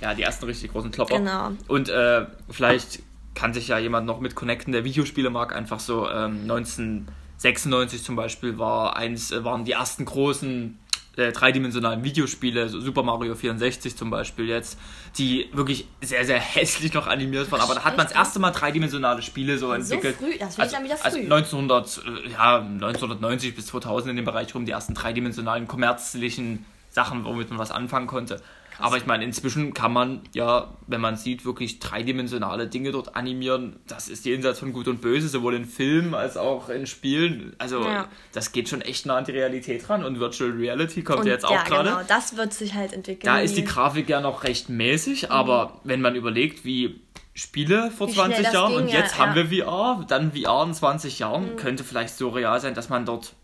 [0.00, 1.18] Ja, die ersten richtig großen Klopper.
[1.18, 1.52] Genau.
[1.68, 3.00] Und äh, vielleicht
[3.34, 5.54] kann sich ja jemand noch mit connecten, der Videospiele mag.
[5.54, 10.78] Einfach so ähm, 1996 zum Beispiel war eins, äh, waren die ersten großen
[11.16, 14.78] äh, dreidimensionalen Videospiele, so Super Mario 64 zum Beispiel jetzt,
[15.16, 17.60] die wirklich sehr, sehr hässlich noch animiert waren.
[17.60, 20.16] Aber da hat man das erste Mal dreidimensionale Spiele so So entwickelt.
[20.16, 20.36] früh?
[20.38, 21.24] Das finde ich dann wieder also früh.
[21.24, 27.24] 1900, äh, ja, 1990 bis 2000 in dem Bereich rum die ersten dreidimensionalen kommerzlichen Sachen,
[27.24, 28.40] womit man was anfangen konnte.
[28.78, 33.76] Aber ich meine, inzwischen kann man ja, wenn man sieht, wirklich dreidimensionale Dinge dort animieren.
[33.86, 37.54] Das ist jenseits von Gut und Böse, sowohl in Filmen als auch in Spielen.
[37.58, 38.08] Also Ja.
[38.32, 40.04] das geht schon echt nah an die Realität ran.
[40.04, 41.88] Und Virtual Reality kommt Und ja jetzt auch ja, gerade.
[41.90, 43.32] genau, das wird sich halt entwickeln.
[43.32, 47.00] Da ist die Grafik ja noch recht mäßig, aber wenn man überlegt, wie
[47.34, 49.50] Spiele vor Wie schnell 20 das Jahren ging, und ja, jetzt haben ja.
[49.50, 53.34] wir VR, dann VR in 20 Jahren, könnte vielleicht so real sein, dass man dort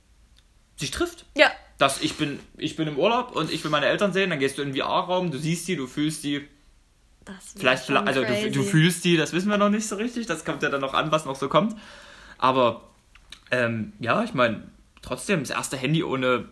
[0.76, 1.26] sich trifft.
[1.37, 4.38] Ja, Dass ich bin, ich bin im Urlaub und ich will meine Eltern sehen, dann
[4.38, 6.46] gehst du in den VR-Raum, du siehst die, du fühlst die,
[7.25, 10.44] das vielleicht, also du, du fühlst die, das wissen wir noch nicht so richtig, das
[10.44, 11.75] kommt ja dann noch an, was noch so kommt.
[12.37, 12.82] Aber
[13.50, 14.64] ähm, ja, ich meine,
[15.00, 16.44] trotzdem, das erste Handy ohne,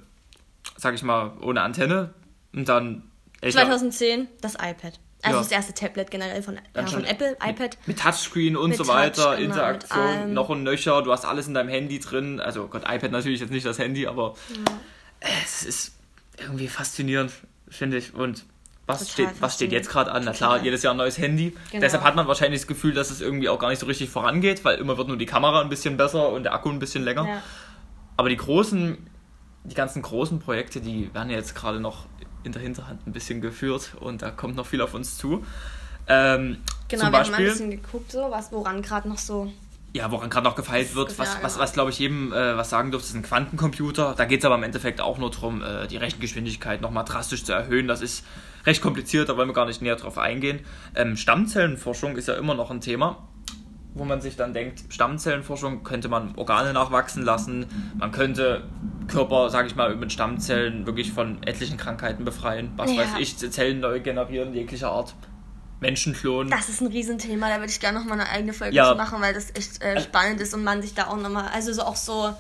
[0.79, 2.15] sag ich mal, ohne Antenne
[2.55, 3.03] und dann.
[3.43, 4.99] ich glaub, 2010 das iPad.
[5.21, 5.43] Also Ja.
[5.43, 7.77] das erste Tablet generell von, ja, von Apple, iPad.
[7.85, 11.49] Mit Touchscreen und Mit so weiter, Touch, genau, Interaktion, noch und nöcher, du hast alles
[11.49, 12.41] in deinem Handy drin.
[12.41, 14.35] Also Gott, iPad natürlich jetzt nicht das Handy, aber
[15.21, 15.93] es ist
[16.39, 17.33] irgendwie faszinierend,
[17.69, 18.15] finde ich.
[18.15, 18.45] Und
[18.87, 20.25] was Total steht, was steht jetzt gerade an?
[20.25, 21.55] Na klar, jedes Jahr ein neues Handy.
[21.71, 21.81] Genau.
[21.83, 24.65] Deshalb hat man wahrscheinlich das Gefühl, dass es irgendwie auch gar nicht so richtig vorangeht,
[24.65, 27.27] weil immer wird nur die Kamera ein bisschen besser und der Akku ein bisschen länger.
[27.29, 27.43] Ja.
[28.17, 28.97] Aber die großen,
[29.65, 32.07] die ganzen großen Projekte, die werden ja jetzt gerade noch
[32.45, 35.45] in der Hinterhand ein bisschen geführt und da kommt noch viel auf uns zu.
[36.07, 39.19] Ähm, Genau, zum wir haben mal ein Beispiel, bisschen geguckt, so, was, woran gerade noch
[39.19, 39.53] so.
[39.95, 41.63] Ja, woran gerade noch gefeilt wird, was, was, genau.
[41.63, 44.15] was glaube ich jedem äh, was sagen dürfte, ist ein Quantencomputer.
[44.17, 47.53] Da geht es aber im Endeffekt auch nur darum, äh, die Rechengeschwindigkeit nochmal drastisch zu
[47.53, 47.89] erhöhen.
[47.89, 48.25] Das ist
[48.67, 50.61] recht kompliziert, da wollen wir gar nicht näher drauf eingehen.
[50.95, 53.29] Ähm, Stammzellenforschung ist ja immer noch ein Thema,
[53.95, 57.67] wo man sich dann denkt, Stammzellenforschung könnte man Organe nachwachsen lassen,
[57.99, 58.65] man könnte
[59.09, 62.73] Körper, sage ich mal, mit Stammzellen wirklich von etlichen Krankheiten befreien.
[62.77, 63.03] Was Ja.
[63.03, 65.15] weiß ich, Zellen neu generieren, jeglicher Art.
[65.81, 66.51] Menschen klonen.
[66.51, 68.91] Das ist ein Riesenthema, da würde ich gerne nochmal eine eigene Folge Ja.
[68.91, 71.73] zu machen, weil das echt äh, spannend ist und man sich da auch nochmal, also
[71.73, 72.35] so auch so,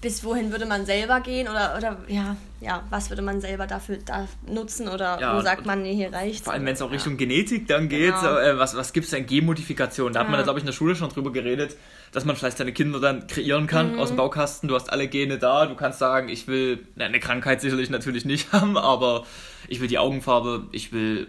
[0.00, 3.96] bis wohin würde man selber gehen oder, oder ja, ja, was würde man selber dafür
[4.04, 6.42] da nutzen oder Ja, wo sagt man, nee, hier reicht's.
[6.42, 6.92] Vor allem, wenn es auch Ja.
[6.96, 8.36] Richtung Genetik dann geht, Genau.
[8.36, 10.12] äh, was, was gibt es denn Genmodifikation?
[10.12, 11.78] Da hat man, glaube ich, in der Schule schon drüber geredet,
[12.12, 13.98] dass man vielleicht seine Kinder dann kreieren kann Mhm.
[13.98, 14.68] aus dem Baukasten.
[14.68, 18.26] Du hast alle Gene da, du kannst sagen, ich will na, eine Krankheit sicherlich natürlich
[18.26, 19.24] nicht haben, aber
[19.68, 21.28] ich will die Augenfarbe, ich will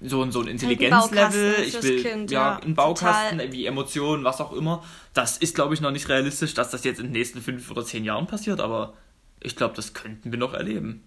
[0.00, 3.52] so und so ein Intelligenzlevel, Baukasten ich will Kind, ja, ja, einen Baukasten, total.
[3.52, 4.84] wie Emotionen, was auch immer.
[5.12, 7.84] Das ist, glaube ich, noch nicht realistisch, dass das jetzt in den nächsten fünf oder
[7.84, 8.94] zehn Jahren passiert, aber
[9.40, 11.02] ich glaube, das könnten wir noch erleben.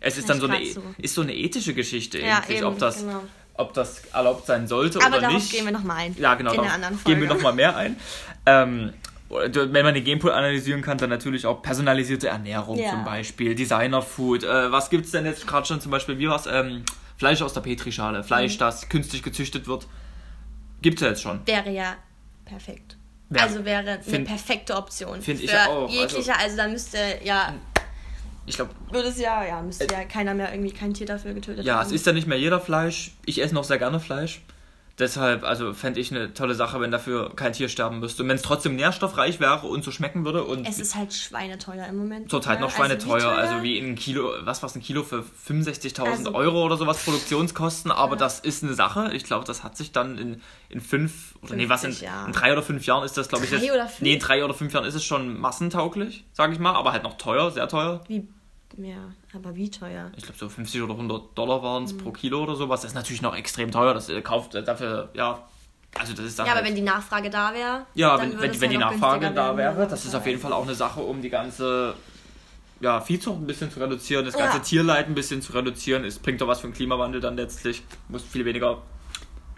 [0.00, 0.82] Es ist dann so eine, grad so.
[0.98, 3.22] ist so eine ethische Geschichte Ja, eben, ob das, genau.
[3.54, 5.50] ob das erlaubt sein sollte Aber oder darauf nicht.
[5.52, 6.16] gehen wir nochmal ein.
[6.18, 6.50] Ja, genau.
[6.50, 7.18] In darauf der anderen Folge.
[7.18, 7.96] Gehen wir nochmal mehr ein.
[8.44, 8.92] Ähm,
[9.28, 12.90] wenn man den Genpool analysieren kann, dann natürlich auch personalisierte Ernährung Ja.
[12.90, 14.44] zum Beispiel, Designer-Food.
[14.44, 16.46] Äh, was gibt es denn jetzt gerade schon zum Beispiel, wie was?
[16.46, 16.84] Ähm,
[17.16, 18.58] Fleisch aus der Petrischale, Fleisch, Mhm.
[18.58, 19.86] das künstlich gezüchtet wird.
[20.82, 21.40] Gibt es ja jetzt schon.
[21.46, 21.94] Wäre ja
[22.44, 22.96] perfekt.
[23.30, 25.20] Wäre- also wäre eine find- perfekte Option.
[25.20, 27.54] find ich Für auch, also- Jegliche, also, dann müsste ja,
[28.48, 31.64] Ich glaube, würde es ja, ja, müsste ja keiner mehr irgendwie kein Tier dafür getötet
[31.64, 31.86] Äh, ja, haben.
[31.86, 33.10] es ist ja nicht mehr jeder Fleisch.
[33.24, 34.40] Ich esse noch sehr gerne Fleisch.
[34.98, 38.22] Deshalb, also fände ich eine tolle Sache, wenn dafür kein Tier sterben müsste.
[38.22, 41.84] Und wenn es trotzdem nährstoffreich wäre und so schmecken würde und Es ist halt schweineteuer
[41.86, 42.30] im Moment.
[42.30, 43.32] zurzeit noch Also schweineteuer, wie teuer?
[43.36, 47.90] also wie ein Kilo, was war ein Kilo für 65.000 Also- Euro oder sowas Produktionskosten,
[47.90, 49.10] aber das ist eine Sache.
[49.12, 52.26] Ich glaube, das hat sich dann in, in fünf oder nee, was in, 50 Jahren.
[52.28, 53.70] in drei oder fünf Jahren ist das, glaube ich, Drei jetzt.
[53.74, 54.00] oder fünf?
[54.00, 57.02] Nee, in drei oder fünf Jahren ist es schon massentauglich, sage ich mal, aber halt
[57.02, 58.00] noch teuer, sehr teuer.
[58.08, 58.26] Wie,
[58.78, 59.14] mehr.
[59.34, 60.10] Aber wie teuer?
[60.16, 61.98] Ich glaube so 50 oder 100 Dollar waren es mhm.
[61.98, 62.82] pro Kilo oder sowas.
[62.82, 63.94] Das ist natürlich noch extrem teuer.
[63.94, 65.46] Das äh, kauft äh, dafür, ja,
[65.98, 67.86] also das ist dann Ja, halt aber wenn die Nachfrage da wäre.
[67.94, 70.74] Ja, wenn, wenn, wenn die Nachfrage da wäre, das ist auf jeden Fall auch eine
[70.74, 71.94] Sache, um die ganze
[72.80, 74.62] ja, Viehzucht ein bisschen zu reduzieren, das ganze ja.
[74.62, 76.04] Tierleid ein bisschen zu reduzieren.
[76.04, 77.82] Es bringt doch was für den Klimawandel dann letztlich.
[78.08, 78.82] Muss viel weniger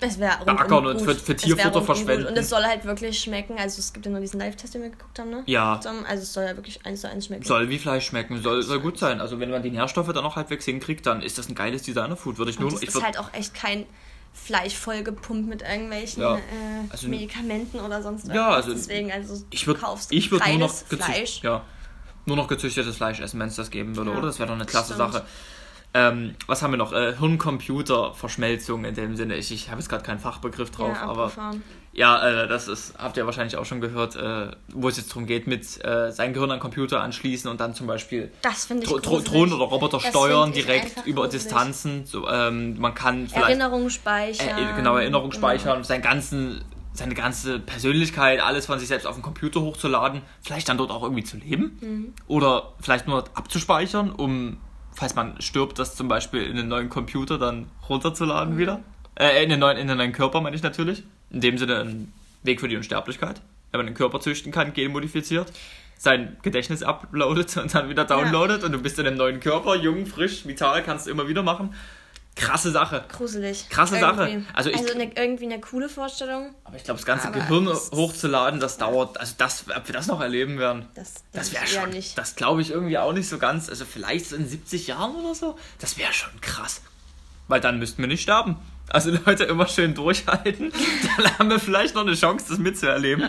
[0.00, 2.26] es wäre beackern und für, für Tierfutter verschwenden.
[2.26, 3.56] Und es soll halt wirklich schmecken.
[3.58, 5.42] Also es gibt ja nur diesen Live-Test, den wir geguckt haben, ne?
[5.46, 5.74] Ja.
[5.74, 7.44] Also es soll ja wirklich eins zu eins schmecken.
[7.44, 9.20] Soll wie Fleisch schmecken, soll, soll gut sein.
[9.20, 12.38] Also wenn man die Nährstoffe dann auch halbwegs hinkriegt, dann ist das ein geiles Designer-Food.
[12.38, 12.68] Würde ich nur.
[12.68, 13.86] Und das ich ist halt auch echt kein
[14.32, 16.36] Fleisch vollgepumpt mit irgendwelchen ja.
[16.36, 16.40] äh,
[16.90, 18.36] also, Medikamenten oder sonst irgendwas.
[18.36, 21.42] Ja, also deswegen also ich würd, kaufst ich würd nur noch Fleisch.
[21.42, 21.64] Ja,
[22.24, 24.26] nur noch gezüchtetes Fleisch essen, wenn es das geben würde, ja, oder?
[24.28, 25.12] Das wäre doch eine klasse stimmt.
[25.12, 25.26] Sache.
[25.94, 26.92] Ähm, was haben wir noch?
[26.92, 29.36] Äh, Hirn-Computer-Verschmelzung in dem Sinne.
[29.36, 31.32] Ich, ich habe jetzt gerade keinen Fachbegriff drauf, ja, aber
[31.92, 35.26] ja, äh, das ist, habt ihr wahrscheinlich auch schon gehört, äh, wo es jetzt darum
[35.26, 38.30] geht, mit äh, sein Gehirn an Computer anschließen und dann zum Beispiel
[39.24, 41.42] Drohnen oder Roboter das steuern direkt über gruselig.
[41.42, 42.06] Distanzen.
[42.06, 44.58] So, ähm, man kann Erinnerungen speichern.
[44.58, 45.40] Äh, genau, Erinnerungen genau.
[45.40, 50.68] speichern, seinen ganzen seine ganze Persönlichkeit, alles von sich selbst auf den Computer hochzuladen, vielleicht
[50.68, 52.14] dann dort auch irgendwie zu leben mhm.
[52.26, 54.58] oder vielleicht nur abzuspeichern, um
[54.98, 58.58] falls man stirbt, das zum Beispiel in einen neuen Computer dann runterzuladen mhm.
[58.58, 58.80] wieder.
[59.14, 61.04] Äh, in den neuen, in den neuen Körper meine ich natürlich.
[61.30, 63.40] In dem Sinne ein Weg für die Unsterblichkeit.
[63.70, 65.52] Wenn man den Körper züchten kann, genmodifiziert,
[65.98, 68.66] sein Gedächtnis uploadet und dann wieder downloadet ja.
[68.66, 71.74] und du bist in einem neuen Körper, jung, frisch, vital, kannst du immer wieder machen
[72.38, 73.04] krasse Sache.
[73.08, 73.68] Gruselig.
[73.68, 74.16] Krasse irgendwie.
[74.16, 74.44] Sache.
[74.54, 76.54] Also, ich, also eine, irgendwie eine coole Vorstellung.
[76.64, 80.06] Aber ich glaube, das ganze Gehirn das hochzuladen, das dauert, also das, ob wir das
[80.06, 82.16] noch erleben werden, das, das wäre schon, nicht.
[82.16, 85.34] das glaube ich irgendwie auch nicht so ganz, also vielleicht so in 70 Jahren oder
[85.34, 86.82] so, das wäre schon krass.
[87.48, 88.56] Weil dann müssten wir nicht sterben.
[88.88, 90.72] Also Leute, immer schön durchhalten,
[91.16, 93.28] dann haben wir vielleicht noch eine Chance, das mitzuerleben.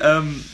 [0.00, 0.44] ähm,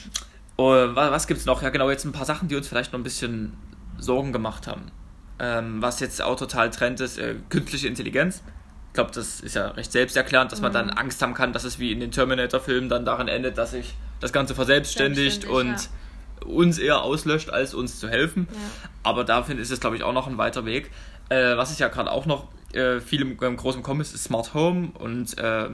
[0.56, 1.62] oh, was gibt's noch?
[1.62, 3.56] Ja genau, jetzt ein paar Sachen, die uns vielleicht noch ein bisschen
[3.98, 4.90] Sorgen gemacht haben
[5.38, 8.42] ähm, was jetzt auch total Trend ist, äh, künstliche Intelligenz.
[8.88, 10.98] Ich glaube, das ist ja recht selbsterklärend, dass man dann mhm.
[10.98, 14.32] Angst haben kann, dass es wie in den Terminator-Filmen dann darin endet, dass sich das
[14.32, 16.46] Ganze verselbstständigt und ja.
[16.46, 18.48] uns eher auslöscht, als uns zu helfen.
[18.50, 18.58] Ja.
[19.04, 20.90] Aber dafür ist es, glaube ich, auch noch ein weiter Weg.
[21.28, 24.24] Äh, was ich ja gerade auch noch äh, viel im, im Großen Kommen ist, ist
[24.24, 25.68] Smart Home und äh,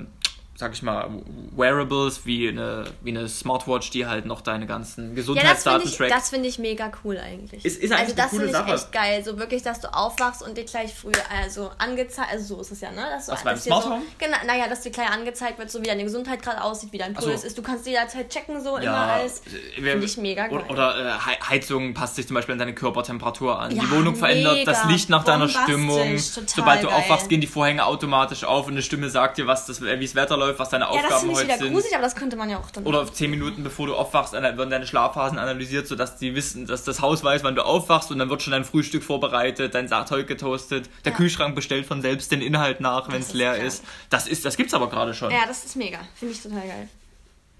[0.57, 1.11] sag ich mal,
[1.57, 6.13] Wearables wie eine, wie eine Smartwatch, die halt noch deine ganzen Gesundheitsdaten ja, trackt.
[6.13, 7.65] Das finde ich mega cool eigentlich.
[7.65, 8.73] Ist, ist eigentlich also das finde ich Sache.
[8.73, 9.25] echt geil.
[9.25, 11.11] So wirklich, dass du aufwachst und dir gleich früh
[11.43, 13.05] also angezeigt, also so ist es ja, ne?
[13.11, 14.01] Dass du, Was beim Smart Home?
[14.01, 16.99] So, genau, naja, dass dir gleich angezeigt wird, so wie deine Gesundheit gerade aussieht, wie
[16.99, 17.47] dein Puls so.
[17.47, 17.59] ist.
[17.59, 19.43] Du kannst jederzeit checken, so ja, immer alles.
[19.77, 20.65] Äh, finde ich mega geil.
[20.69, 23.75] Oder, oder äh, Heizung passt sich zum Beispiel an deine Körpertemperatur an.
[23.75, 26.17] Ja, Die Wohnung verändert das Licht nach deiner Stimmung.
[26.19, 26.97] Sobald du geil.
[26.97, 30.15] aufwachst, gehen die Vorhänge automatisch auf und eine Stimme sagt dir, was das, wie das
[30.15, 32.71] Wetter läuft, was deine Aufgaben finde ich wieder gruselig, aber das könnte man ja auch
[32.71, 32.85] dann.
[32.85, 37.01] Oder zehn Minuten bevor du aufwachst, werden deine Schlafphasen analysiert, sodass die wissen, dass das
[37.01, 40.91] Haus weiß, wann du aufwachst und dann wird schon dein Frühstück vorbereitet, dein Zeug getoastet,
[41.05, 41.17] der ja.
[41.17, 43.67] Kühlschrank bestellt von selbst den Inhalt nach, wenn es leer klar.
[43.67, 43.85] ist.
[44.11, 45.31] Das ist, das gibt's aber gerade schon.
[45.31, 45.99] Ja, das ist mega.
[46.15, 46.89] Finde ich total geil.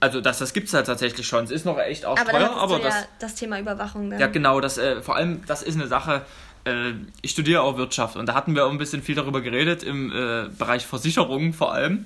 [0.01, 1.45] Also das, das gibt es halt tatsächlich schon.
[1.45, 4.11] Es ist noch echt auch aber teuer, aber das, ja das Thema Überwachung.
[4.11, 4.21] Dann.
[4.21, 4.61] Ja, genau.
[4.61, 6.27] Das, äh, vor allem, das ist eine Sache.
[6.65, 6.93] Äh,
[7.23, 10.11] ich studiere auch Wirtschaft und da hatten wir auch ein bisschen viel darüber geredet im
[10.11, 12.05] äh, Bereich Versicherungen vor allem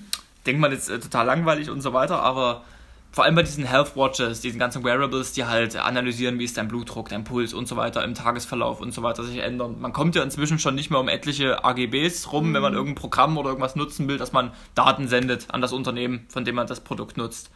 [0.49, 2.65] denkt man jetzt äh, total langweilig und so weiter, aber
[3.11, 6.69] vor allem bei diesen Health Watches, diesen ganzen Wearables, die halt analysieren, wie ist dein
[6.69, 9.81] Blutdruck, dein Puls und so weiter im Tagesverlauf und so weiter sich ändern.
[9.81, 12.55] Man kommt ja inzwischen schon nicht mehr um etliche AGBs rum, mhm.
[12.55, 12.79] wenn man mhm.
[12.79, 16.55] irgendein Programm oder irgendwas nutzen will, dass man Daten sendet an das Unternehmen, von dem
[16.55, 17.51] man das Produkt nutzt.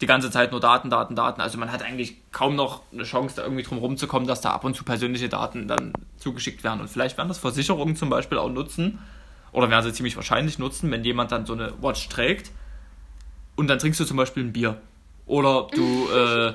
[0.00, 1.40] Die ganze Zeit nur Daten, Daten, Daten.
[1.40, 4.64] Also man hat eigentlich kaum noch eine Chance, da irgendwie drum rumzukommen, dass da ab
[4.64, 6.80] und zu persönliche Daten dann zugeschickt werden.
[6.80, 8.98] Und vielleicht werden das Versicherungen zum Beispiel auch nutzen,
[9.56, 12.50] oder werden sie ziemlich wahrscheinlich nutzen, wenn jemand dann so eine Watch trägt
[13.56, 14.82] und dann trinkst du zum Beispiel ein Bier.
[15.24, 15.80] Oder du,
[16.14, 16.52] äh,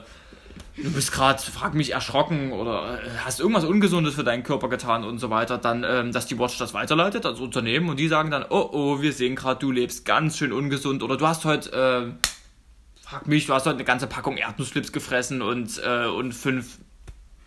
[0.77, 5.03] du bist gerade, frag mich, erschrocken oder äh, hast irgendwas Ungesundes für deinen Körper getan
[5.03, 8.29] und so weiter, dann, ähm, dass die Watch das weiterleitet als Unternehmen und die sagen
[8.29, 11.71] dann, oh oh, wir sehen gerade, du lebst ganz schön ungesund oder du hast heute,
[11.71, 12.27] äh,
[13.01, 16.77] frag mich, du hast heute eine ganze Packung Erdnussflips gefressen und, äh, und fünf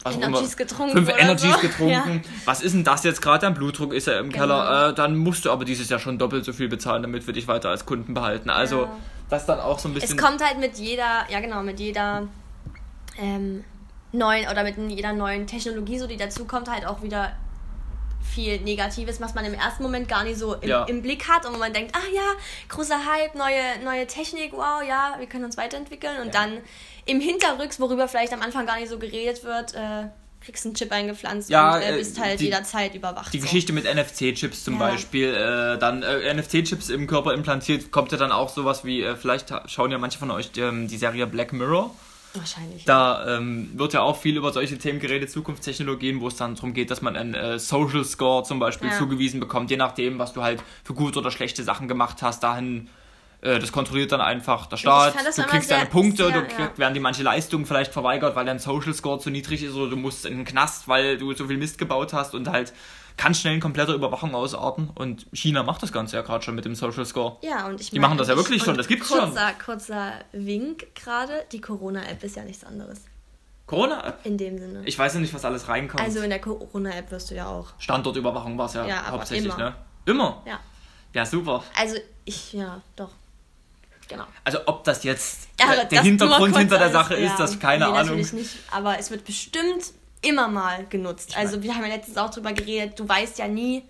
[0.04, 0.96] was Energies getrunken.
[0.96, 1.60] Fünf Energies so.
[1.60, 2.22] getrunken.
[2.24, 2.30] Ja.
[2.44, 3.40] Was ist denn das jetzt gerade?
[3.40, 4.44] Dein Blutdruck ist ja im genau.
[4.44, 4.90] Keller.
[4.90, 7.48] Äh, dann musst du aber dieses Jahr schon doppelt so viel bezahlen, damit wir dich
[7.48, 8.50] weiter als Kunden behalten.
[8.50, 8.96] Also, ja.
[9.30, 10.16] das dann auch so ein bisschen.
[10.16, 12.28] Es kommt halt mit jeder, ja genau, mit jeder
[13.18, 13.64] ähm,
[14.12, 17.32] neuen oder mit jeder neuen Technologie, so die dazu kommt, halt auch wieder
[18.24, 20.84] viel Negatives, was man im ersten Moment gar nicht so im, ja.
[20.84, 22.22] im, Blick hat und wo man denkt, ah ja,
[22.68, 26.32] großer Hype, neue, neue Technik, wow, ja, wir können uns weiterentwickeln und ja.
[26.32, 26.58] dann
[27.06, 30.08] im Hinterrücks, worüber vielleicht am Anfang gar nicht so geredet wird, äh,
[30.44, 33.32] kriegst einen Chip eingepflanzt ja, und äh, bist halt die, jederzeit überwacht.
[33.32, 33.44] Die so.
[33.44, 34.80] Geschichte mit NFC-Chips zum ja.
[34.80, 39.16] Beispiel, äh, dann äh, NFC-Chips im Körper implantiert, kommt ja dann auch sowas wie, äh,
[39.16, 41.94] vielleicht schauen ja manche von euch ähm, die Serie Black Mirror.
[42.34, 42.84] Wahrscheinlich.
[42.84, 46.74] Da ähm, wird ja auch viel über solche Themen geredet, Zukunftstechnologien, wo es dann darum
[46.74, 48.98] geht, dass man einen äh, Social Score zum Beispiel Ja.
[48.98, 52.42] zugewiesen bekommt, je nachdem, was du halt für gute oder schlechte Sachen gemacht hast.
[52.42, 52.88] Dahin,
[53.40, 55.14] äh, das kontrolliert dann einfach der Staat.
[55.36, 56.78] Du kriegst sehr- deine Punkte, sehr, du krieg, ja.
[56.78, 59.96] werden dir manche Leistungen vielleicht verweigert, weil dein Social Score zu niedrig ist oder du
[59.96, 62.72] musst in den Knast, weil du so viel Mist gebaut hast und halt
[63.16, 64.90] kann schnell in kompletter Überwachung ausarten.
[64.94, 67.36] Und China macht das Ganze ja gerade schon mit dem Social Score.
[67.42, 69.20] Ja, und ich Die machen das ja ich- wirklich schon, das gibt's schon.
[69.20, 73.02] kurzer, Kurzer Wink gerade, die Corona-App ist ja nichts anderes.
[73.66, 74.14] Corona?
[74.24, 74.82] In dem Sinne.
[74.84, 76.02] Ich weiß ja nicht, was alles reinkommt.
[76.02, 77.68] also in der Corona-App wirst du ja auch.
[77.78, 79.56] Standortüberwachung war es ja, Ja, hauptsächlich, immer.
[79.70, 79.74] ne?
[80.04, 80.42] Immer?
[80.46, 80.60] Ja.
[81.14, 81.62] Ja, super.
[81.78, 81.96] Also
[82.26, 83.10] ich, ja, doch.
[84.08, 84.24] Genau.
[84.44, 87.86] Also ob das jetzt Ja, der, das Hintergrund hinter der Sache ist, ja, das keine
[87.90, 88.16] nee, Ahnung.
[88.18, 88.34] nicht.
[88.70, 91.36] Aber es wird bestimmt immer mal genutzt.
[91.36, 93.82] Also wir haben ja letztens auch drüber geredet, du weißt ja nie,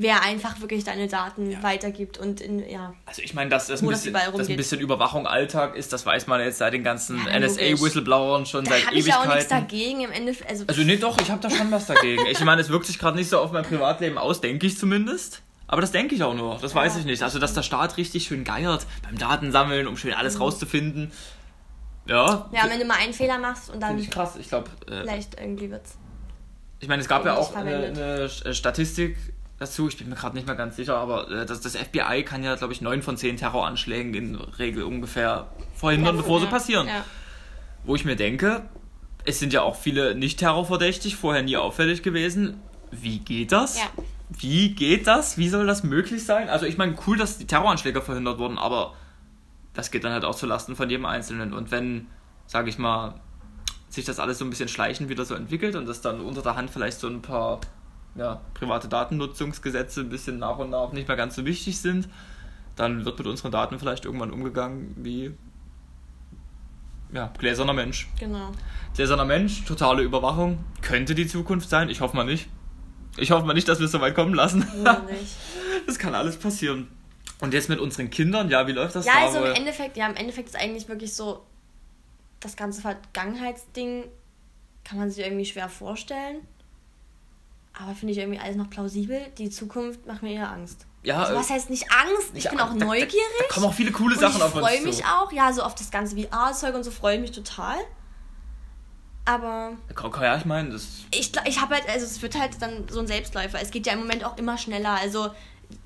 [0.00, 2.94] wer einfach wirklich deine Daten weitergibt und in, ja.
[3.04, 5.92] Also ich meine, dass das ein, das bisschen, überall dass ein bisschen Überwachung Alltag ist,
[5.92, 7.38] das weiß man jetzt seit den ganzen Ja.
[7.40, 9.68] NSA-Whistleblowern schon Da seit habe ich ja auch nichts Ewigkeiten.
[9.68, 10.50] dagegen im Endeffekt.
[10.50, 12.24] Also, Also nee, doch, ich habe da schon was dagegen.
[12.26, 15.42] Ich meine, es wirkt sich gerade nicht so auf mein Privatleben aus, denke ich zumindest.
[15.66, 17.22] Aber das denke ich auch nur, das weiß ich nicht.
[17.22, 21.10] Also, dass der Staat richtig schön geiert beim Datensammeln, um schön alles rauszufinden.
[22.08, 24.36] Ja, ja, wenn du mal einen Fehler machst und dann finde ich krass.
[24.40, 25.96] Ich glaube, äh, vielleicht irgendwie wird's.
[26.80, 28.02] Ich meine, es gab ja auch eine, verwendet.
[28.02, 29.16] eine Sch- Statistik
[29.58, 32.42] dazu, ich bin mir gerade nicht mehr ganz sicher, aber äh, das, das FBI kann
[32.44, 36.50] ja, glaube ich, neun von zehn Terroranschlägen in Regel ungefähr verhindern, Ja, bevor sie ja,
[36.50, 36.86] passieren.
[36.86, 37.04] Ja.
[37.84, 38.62] Wo ich mir denke,
[39.24, 42.60] es sind ja auch viele nicht terrorverdächtig, vorher nie auffällig gewesen.
[42.90, 43.76] Wie geht das?
[43.78, 43.84] Ja.
[44.30, 45.36] Wie geht das?
[45.38, 46.48] Wie soll das möglich sein?
[46.48, 48.94] Also ich meine, cool, dass die Terroranschläge verhindert wurden, aber
[49.78, 51.52] das geht dann halt auch zulasten von jedem Einzelnen.
[51.52, 52.08] Und wenn,
[52.48, 53.14] sage ich mal,
[53.88, 56.56] sich das alles so ein bisschen schleichend wieder so entwickelt und dass dann unter der
[56.56, 57.60] Hand vielleicht so ein paar
[58.16, 62.08] ja, private Datennutzungsgesetze ein bisschen nach und nach nicht mehr ganz so wichtig sind,
[62.74, 65.32] dann wird mit unseren Daten vielleicht irgendwann umgegangen wie
[67.12, 68.08] ja, gläserner Mensch.
[68.18, 68.50] Genau.
[68.96, 71.88] Gläserner Mensch, totale Überwachung, könnte die Zukunft sein.
[71.88, 72.48] Ich hoffe mal nicht.
[73.16, 74.66] Ich hoffe mal nicht, dass wir es so weit kommen lassen.
[74.74, 75.36] Nämlich.
[75.86, 76.88] Das kann alles passieren.
[77.40, 79.48] Und jetzt mit unseren Kindern, ja, wie läuft das Ja, da also wohl?
[79.48, 81.44] im Endeffekt, ja, im Endeffekt ist eigentlich wirklich so,
[82.40, 84.04] das ganze Vergangenheitsding
[84.84, 86.46] kann man sich irgendwie schwer vorstellen.
[87.80, 89.20] Aber finde ich irgendwie alles noch plausibel.
[89.38, 90.86] Die Zukunft macht mir eher Angst.
[91.04, 92.30] Ja, also, äh, was heißt nicht Angst?
[92.34, 93.14] Ich Ja, bin auch da- da- neugierig.
[93.38, 94.84] Da kommen auch viele coole Sachen ich auf uns freue zu.
[94.88, 97.76] mich auch, ja, so auf das ganze VR-Zeug und so freue ich mich total.
[99.24, 99.76] Aber
[100.22, 103.06] Ja, ich meine, das ich, ich habe halt, also es wird halt dann so ein
[103.06, 103.60] Selbstläufer.
[103.60, 104.96] Es geht ja im Moment auch immer schneller.
[105.00, 105.30] Also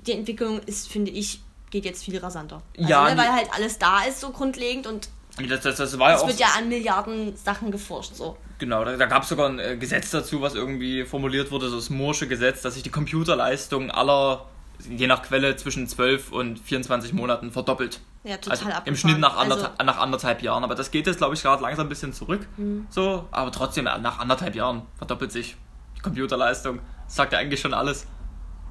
[0.07, 1.41] die Entwicklung ist, finde ich,
[1.73, 2.61] geht jetzt viel rasanter.
[2.77, 5.09] Also, Ja, ne, weil halt alles da ist, so grundlegend und
[5.49, 8.13] das, das, das war ja es auch wird ja an Milliarden Sachen geforscht.
[8.13, 8.37] So.
[8.59, 11.75] Genau, da, da gab es sogar ein äh, Gesetz dazu, was irgendwie formuliert wurde, so
[11.77, 14.45] das Moore'sche Gesetz, dass sich die Computerleistung aller,
[14.87, 17.99] je nach Quelle, zwischen 12 und 24 Monaten verdoppelt.
[18.23, 18.95] Ja, total Also im.
[18.95, 20.63] Schnitt nach, Also- anderthalb, nach anderthalb Jahren.
[20.63, 22.47] Aber das geht jetzt, glaube ich, gerade langsam ein bisschen zurück.
[22.57, 22.85] Mhm.
[22.91, 25.57] So, aber trotzdem, äh, nach anderthalb Jahren verdoppelt sich
[25.97, 26.79] die Computerleistung.
[27.07, 28.05] Das sagt ja eigentlich schon alles.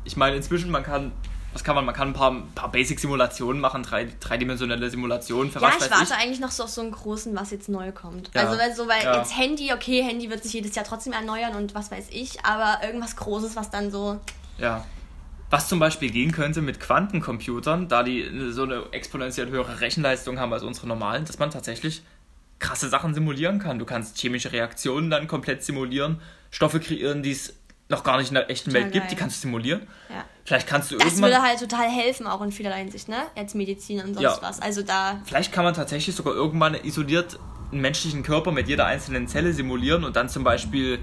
[0.05, 1.11] Ich meine, inzwischen, man kann,
[1.53, 1.85] was kann man?
[1.85, 5.91] Man kann ein paar, ein paar Basic-Simulationen machen, drei, dreidimensionelle Simulationen für Ja, was ich
[5.91, 6.13] warte ich.
[6.13, 8.31] eigentlich noch so auf so einen großen, was jetzt neu kommt.
[8.35, 8.43] Ja.
[8.43, 9.19] Also weil, so, weil Ja.
[9.19, 12.85] jetzt Handy, okay, Handy wird sich jedes Jahr trotzdem erneuern und was weiß ich, aber
[12.85, 14.19] irgendwas Großes, was dann so.
[14.59, 14.85] Ja.
[15.51, 20.53] Was zum Beispiel gehen könnte mit Quantencomputern, da die so eine exponentiell höhere Rechenleistung haben
[20.53, 22.03] als unsere normalen, dass man tatsächlich
[22.59, 23.79] krasse Sachen simulieren kann.
[23.79, 27.55] Du kannst chemische Reaktionen dann komplett simulieren, Stoffe kreieren, die es
[27.93, 29.21] noch gar nicht in der echten Total Welt gibt, die geil.
[29.21, 29.83] kannst du simulieren.
[30.11, 30.25] Ja.
[30.45, 31.31] Vielleicht kannst du Das irgendwann.
[31.31, 33.19] würde halt total helfen, auch in vielerlei Hinsicht, ne?
[33.37, 34.39] Jetzt Medizin und sonst Ja.
[34.41, 34.61] was.
[34.61, 35.21] Also da.
[35.25, 37.39] Vielleicht kann man tatsächlich sogar irgendwann isoliert
[37.73, 40.99] einen menschlichen Körper mit jeder einzelnen Zelle simulieren und dann zum Beispiel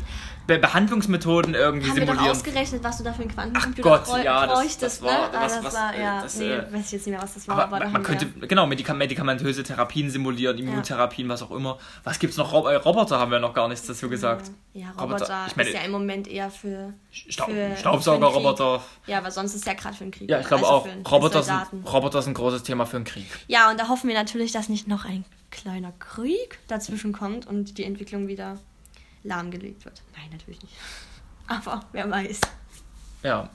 [0.47, 2.35] Be Behandlungsmethoden irgendwie Haben wir doch simulieren.
[2.37, 5.17] ausgerechnet, was du da für einen Quantencomputer Gott, bräu- ja, das- bräuchtest, das war- ne?
[5.37, 7.21] Ah, was- das was, war, äh, ja, das, nee, äh, weiß ich jetzt nicht mehr,
[7.21, 11.29] was das war, Aber aber, man, haben könnte, wir, genau, medika medikamentöse Therapien simulieren, Immuntherapien,
[11.29, 11.77] was auch immer.
[12.03, 12.51] Was gibt's noch?
[12.65, 14.49] Äh, Roboter haben wir noch gar nichts dazu gesagt.
[14.73, 16.93] Ja, Roboter, Roboter ich meine- ist ja im Moment eher für.
[17.11, 18.81] Stau für- Staubsaugerroboter.
[19.05, 20.29] Ja, aber sonst ist ja gerade für den Krieg.
[20.31, 21.11] Ja, ich glaube also auch.
[21.11, 21.61] Roboter sind.
[21.85, 23.27] Roboter sind ein großes Thema für den Krieg.
[23.47, 27.77] Ja, und da hoffen wir natürlich, dass nicht noch ein kleiner Krieg dazwischen kommt und
[27.77, 28.57] die Entwicklung wieder
[29.23, 30.01] lahmgelegt wird.
[30.15, 30.73] Nein, natürlich nicht.
[31.47, 32.39] Aber wer weiß.
[33.23, 33.49] Ja.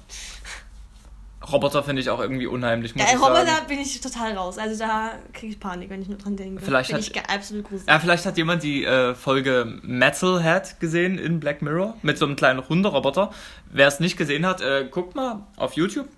[1.52, 3.35] Roboter finde ich auch irgendwie unheimlich, muss Ja, ich sagen.
[3.35, 4.57] Roboter bin ich total raus.
[4.57, 6.62] Also da kriege ich Panik, wenn ich nur dran denke.
[6.64, 7.87] Vielleicht bin hat- ich absolut gruselig.
[7.87, 12.37] Ja, vielleicht hat jemand die äh, Folge Metalhead gesehen in Black Mirror mit so einem
[12.37, 13.30] kleinen Hunderoboter.
[13.70, 16.09] Wer es nicht gesehen hat, äh, guckt mal auf YouTube.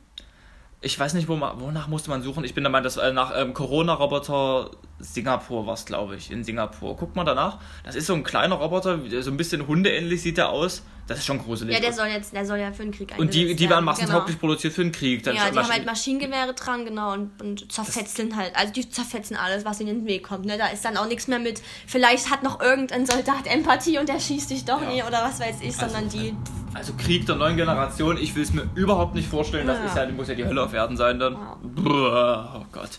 [0.87, 2.45] Ich weiß nicht, wo man, wonach musste man suchen.
[2.45, 4.71] Ich bin der Meinung, dass äh, nach ähm, Corona-Roboter
[5.01, 6.97] Singapur war es, glaube ich, in Singapur.
[6.97, 7.59] Guck mal danach.
[7.85, 10.85] Das ist so ein kleiner Roboter, so ein bisschen hundeähnlich sieht der aus.
[11.07, 11.73] Das ist schon gruselig.
[11.73, 14.37] Ja, der soll jetzt, der soll ja für den Krieg Und die, die werden massentauglich
[14.37, 14.41] genau.
[14.41, 15.23] produziert für den Krieg.
[15.23, 18.57] Dann ja, die haben halt Maschinengewehre dran, genau, und, und zerfetzeln das halt.
[18.57, 20.47] Also die zerfetzen alles, was ihnen in den Weg kommt.
[20.47, 20.59] Ne?
[20.59, 24.19] Da ist dann auch nichts mehr mit, vielleicht hat noch irgendein Soldat Empathie und der
[24.19, 24.91] schießt dich doch ja.
[24.91, 26.35] nie oder was weiß ich, sondern also, die.
[26.75, 29.69] Also Krieg der neuen Generation, ich will es mir überhaupt nicht vorstellen.
[29.69, 29.85] Das ja.
[29.87, 31.37] ist ja, muss ja die Hölle auf Erden sein dann.
[31.37, 32.63] Wow.
[32.63, 32.91] Oh Gott.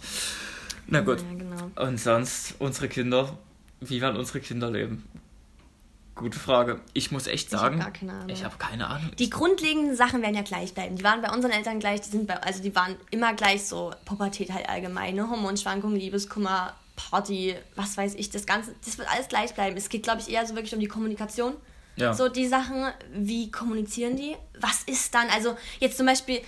[0.87, 1.19] Na gut.
[1.19, 1.87] Ja, genau.
[1.87, 3.37] Und sonst, unsere Kinder,
[3.81, 5.03] wie werden unsere Kinder leben?
[6.17, 6.81] Gute Frage.
[6.93, 7.83] Ich muss echt sagen,
[8.27, 9.11] ich habe keine Ahnung.
[9.17, 10.95] Die grundlegenden Sachen werden ja gleich bleiben.
[10.95, 13.91] Die waren bei unseren Eltern gleich, die sind bei, also die waren immer gleich so
[14.05, 15.29] Pubertät halt allgemein, ne?
[15.29, 19.77] Hormonschwankungen, Liebeskummer, Party, was weiß ich, das Ganze, das wird alles gleich bleiben.
[19.77, 21.53] Es geht, glaube ich, eher so wirklich um die Kommunikation.
[21.95, 22.13] Ja.
[22.13, 24.35] So die Sachen, wie kommunizieren die?
[24.59, 26.41] Was ist dann, also jetzt zum Beispiel,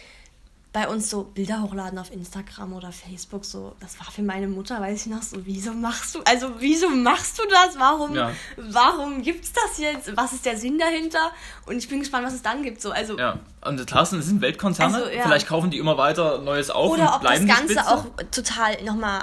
[0.72, 4.80] bei uns so Bilder hochladen auf Instagram oder Facebook, so, das war für meine Mutter,
[4.80, 7.80] weiß ich noch, so, wieso machst du, also wieso machst du das?
[7.80, 8.32] Warum, ja.
[8.56, 10.16] warum gibt's das jetzt?
[10.16, 11.32] Was ist der Sinn dahinter?
[11.66, 13.18] Und ich bin gespannt, was es dann gibt, so, also.
[13.18, 15.24] Ja, und klar, das sind Weltkonzerne, also, ja.
[15.24, 19.22] vielleicht kaufen die immer weiter Neues auf Oder ob das Ganze auch total nochmal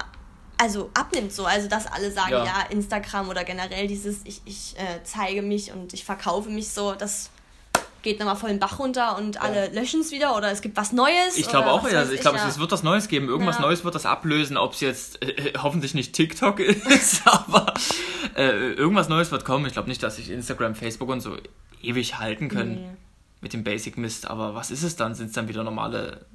[0.59, 1.45] also abnimmt so.
[1.45, 5.73] Also dass alle sagen, ja, ja Instagram oder generell dieses, ich, ich äh, zeige mich
[5.73, 7.31] und ich verkaufe mich so, das
[8.03, 9.73] geht nochmal voll den Bach runter und alle ja.
[9.73, 11.37] löschen es wieder oder es gibt was Neues.
[11.37, 12.05] Ich glaube auch, ja.
[12.11, 12.49] Ich glaube, ja.
[12.49, 13.29] es wird was Neues geben.
[13.29, 13.63] Irgendwas ja.
[13.63, 17.75] Neues wird das ablösen, ob es jetzt äh, äh hoffentlich nicht TikTok ist, aber
[18.37, 19.67] äh, irgendwas Neues wird kommen.
[19.67, 21.37] Ich glaube nicht, dass sich Instagram, Facebook und so
[21.83, 22.97] ewig halten können nee.
[23.41, 24.29] mit dem Basic Mist.
[24.29, 25.15] Aber was ist es dann?
[25.15, 26.27] Sind es dann wieder normale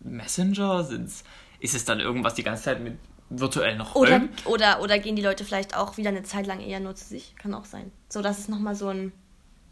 [0.00, 0.84] Messenger?
[0.84, 1.24] Sind's,
[1.60, 5.22] ist es dann irgendwas die ganze Zeit mit virtuell noch oder, oder oder gehen die
[5.22, 7.34] Leute vielleicht auch wieder eine Zeit lang eher nur zu sich?
[7.36, 7.90] Kann auch sein.
[8.08, 9.12] So, dass es nochmal so ein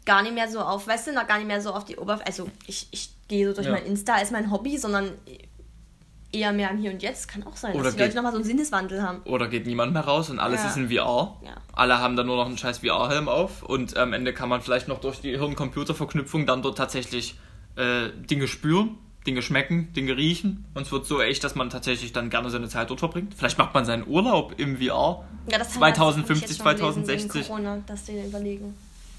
[0.05, 2.27] gar nicht mehr so auf, weißt du, noch gar nicht mehr so auf die Oberfläche.
[2.27, 3.73] Also ich, ich gehe so durch ja.
[3.73, 5.11] mein Insta als mein Hobby, sondern
[6.31, 7.27] eher mehr am Hier und Jetzt.
[7.27, 9.21] Kann auch sein, oder dass die geht, Leute nochmal so einen Sinneswandel haben.
[9.25, 10.69] Oder geht niemand mehr raus und alles ja.
[10.69, 11.37] ist in VR.
[11.43, 11.55] Ja.
[11.73, 14.87] Alle haben dann nur noch einen scheiß VR-Helm auf und am Ende kann man vielleicht
[14.87, 17.35] noch durch die Hirn-Computer-Verknüpfung dann dort tatsächlich
[17.75, 18.97] äh, Dinge spüren.
[19.25, 20.65] Dinge schmecken, Dinge riechen.
[20.75, 23.33] Und es wird so echt, dass man tatsächlich dann gerne seine Zeit dort verbringt.
[23.35, 25.25] Vielleicht macht man seinen Urlaub im VR.
[25.49, 27.47] Ja, das 2050, 2060.
[27.47, 28.75] Corona, dass die überlegen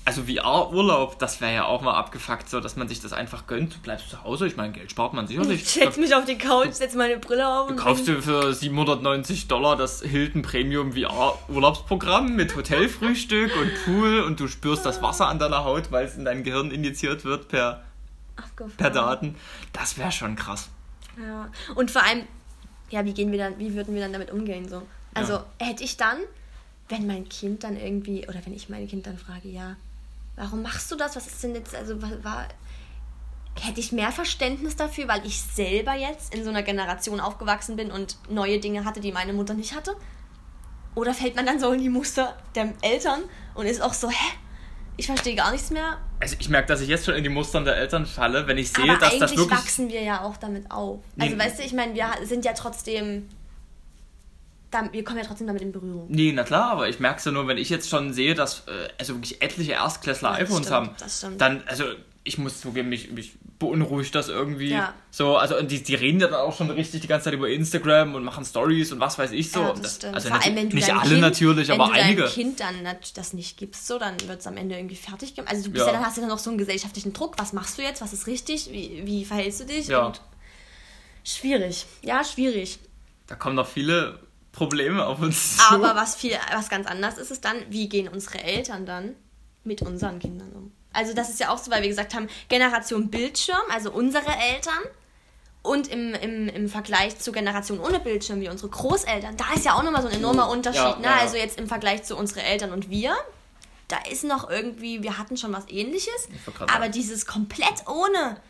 [0.06, 3.74] also VR-Urlaub, das wäre ja auch mal abgefuckt, so dass man sich das einfach gönnt.
[3.74, 5.62] Du bleibst zu Hause, ich meine, Geld spart man sicherlich.
[5.62, 7.68] Ich setz mich auf die Couch, setz meine Brille auf.
[7.68, 14.38] Du kaufst dir für 790 Dollar das Hilton Premium VR-Urlaubsprogramm mit Hotelfrühstück und Pool und
[14.38, 17.82] du spürst das Wasser an deiner Haut, weil es in dein Gehirn injiziert wird per,
[18.76, 19.34] per Daten.
[19.72, 20.68] Das wäre schon krass.
[21.20, 22.22] Ja, und vor allem,
[22.90, 24.82] ja, wie gehen wir dann, wie würden wir dann damit umgehen so?
[25.14, 25.46] Also ja.
[25.58, 26.18] hätte ich dann,
[26.88, 29.74] wenn mein Kind dann irgendwie, oder wenn ich mein Kind dann frage, ja,
[30.36, 31.16] warum machst du das?
[31.16, 32.46] Was ist denn jetzt, also war,
[33.60, 37.90] hätte ich mehr Verständnis dafür, weil ich selber jetzt in so einer Generation aufgewachsen bin
[37.90, 39.96] und neue Dinge hatte, die meine Mutter nicht hatte?
[40.94, 43.22] Oder fällt man dann so in die Muster der Eltern
[43.54, 44.32] und ist auch so, hä?
[44.98, 45.98] Ich verstehe gar nichts mehr.
[46.20, 48.72] Also ich merke, dass ich jetzt schon in die Mustern der Eltern falle, wenn ich
[48.72, 49.58] sehe, Aber dass das wirklich...
[49.58, 51.00] wachsen wir ja auch damit auf.
[51.18, 51.42] Also nee.
[51.42, 53.28] weißt du, ich meine, wir sind ja trotzdem
[54.76, 56.06] da, wir kommen ja trotzdem damit in Berührung.
[56.08, 58.64] Nee, na klar, aber ich merke es ja nur, wenn ich jetzt schon sehe, dass
[58.66, 61.40] äh, also wirklich etliche Erstklässler ja, iPhones stimmt, haben, das stimmt.
[61.40, 61.84] dann, also
[62.26, 64.70] ich muss zugeben, mich, mich beunruhigt das irgendwie.
[64.70, 64.92] Ja.
[65.10, 68.14] So, also die, die reden ja dann auch schon richtig die ganze Zeit über Instagram
[68.14, 69.60] und machen Stories und was weiß ich so.
[69.60, 70.14] Ja, das stimmt.
[70.14, 72.22] Also Vor allem, wenn du nicht alle kind, natürlich, aber einige.
[72.22, 72.74] Wenn du Kind dann
[73.14, 75.52] das nicht gibst, so, dann wird es am Ende irgendwie fertig gemacht.
[75.52, 75.92] Also du bist ja.
[75.92, 75.98] ja.
[75.98, 77.38] dann hast du dann noch so einen gesellschaftlichen Druck.
[77.38, 78.02] Was machst du jetzt?
[78.02, 78.70] Was ist richtig?
[78.72, 79.86] Wie, wie verhältst du dich?
[79.86, 80.06] Ja.
[80.06, 80.20] Und
[81.24, 81.86] schwierig.
[82.02, 82.80] Ja, schwierig.
[83.28, 84.18] Da kommen noch viele
[84.56, 85.74] Probleme auf uns zu.
[85.74, 89.14] Aber was, viel, was ganz anders ist, ist dann, wie gehen unsere Eltern dann
[89.64, 90.72] mit unseren Kindern um?
[90.92, 94.78] Also das ist ja auch so, weil wir gesagt haben, Generation Bildschirm, also unsere Eltern
[95.62, 99.74] und im, im, im Vergleich zur Generation ohne Bildschirm, wie unsere Großeltern, da ist ja
[99.74, 100.80] auch nochmal so ein enormer Unterschied.
[100.80, 101.04] Ja, ne?
[101.04, 101.16] Ja.
[101.20, 103.14] Also jetzt im Vergleich zu unseren Eltern und wir,
[103.88, 106.28] da ist noch irgendwie, wir hatten schon was ähnliches,
[106.72, 108.40] aber dieses komplett ohne.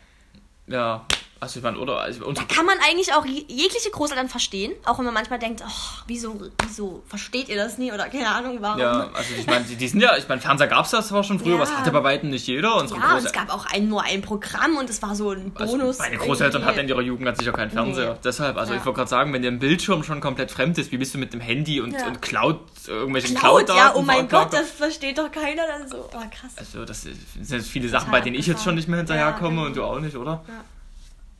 [0.67, 1.05] Ja,
[1.39, 1.99] also ich meine, oder?
[1.99, 6.01] Also da kann man eigentlich auch jegliche Großeltern verstehen, auch wenn man manchmal denkt, oh,
[6.07, 8.79] wieso, wieso versteht ihr das nie oder keine Ahnung warum.
[8.79, 11.23] Ja, also ich meine, die, die, sind ja, ich meine, Fernseher gab es das zwar
[11.23, 11.59] schon früher, ja.
[11.59, 12.75] was hatte bei weitem nicht jeder.
[12.77, 15.51] Unsere ja, und es gab auch ein, nur ein Programm und es war so ein
[15.55, 15.99] also Bonus.
[15.99, 18.13] Also meine Großeltern hatten in ihrer Jugend ganz sicher keinen Fernseher.
[18.13, 18.19] Nee.
[18.23, 18.79] Deshalb, also ja.
[18.79, 21.17] ich wollte gerade sagen, wenn dir ein Bildschirm schon komplett fremd ist, wie bist du
[21.17, 22.07] mit dem Handy und, ja.
[22.07, 25.97] und Cloud, irgendwelchen Cloud, Cloud Ja, oh mein Gott, das versteht doch keiner dann so.
[25.97, 26.53] Oh, krass.
[26.55, 29.83] Also das sind viele Sachen, bei denen ich jetzt schon nicht mehr hinterherkomme und du
[29.83, 30.43] auch nicht, oder?
[30.47, 30.63] Ja.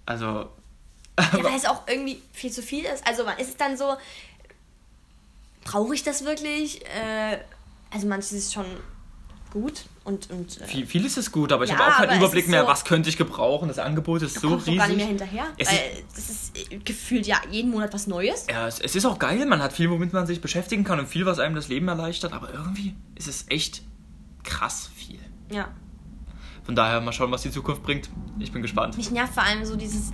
[0.07, 0.49] Also
[1.19, 3.05] ja, weil es auch irgendwie viel zu viel ist.
[3.05, 3.97] Also ist es dann so,
[5.63, 6.83] brauche ich das wirklich?
[6.85, 7.37] Äh,
[7.91, 8.65] also manches ist schon
[9.51, 10.29] gut und.
[10.31, 12.67] und äh, Viel, vieles ist gut, aber ich ja, habe auch keinen Überblick mehr, so,
[12.67, 13.67] was könnte ich gebrauchen.
[13.67, 14.77] Das Angebot ist so riesig.
[14.77, 15.47] gar nicht mehr hinterher.
[15.57, 18.45] Es weil das ist äh, gefühlt ja jeden Monat was Neues.
[18.49, 19.45] Ja, es, es ist auch geil.
[19.45, 22.33] Man hat viel, womit man sich beschäftigen kann und viel, was einem das Leben erleichtert,
[22.33, 23.81] aber irgendwie ist es echt
[24.43, 25.19] krass viel.
[25.51, 25.69] Ja.
[26.67, 28.09] Von daher mal schauen, was die Zukunft bringt.
[28.39, 28.97] Ich bin gespannt.
[28.97, 30.11] Mich nervt vor allem so dieses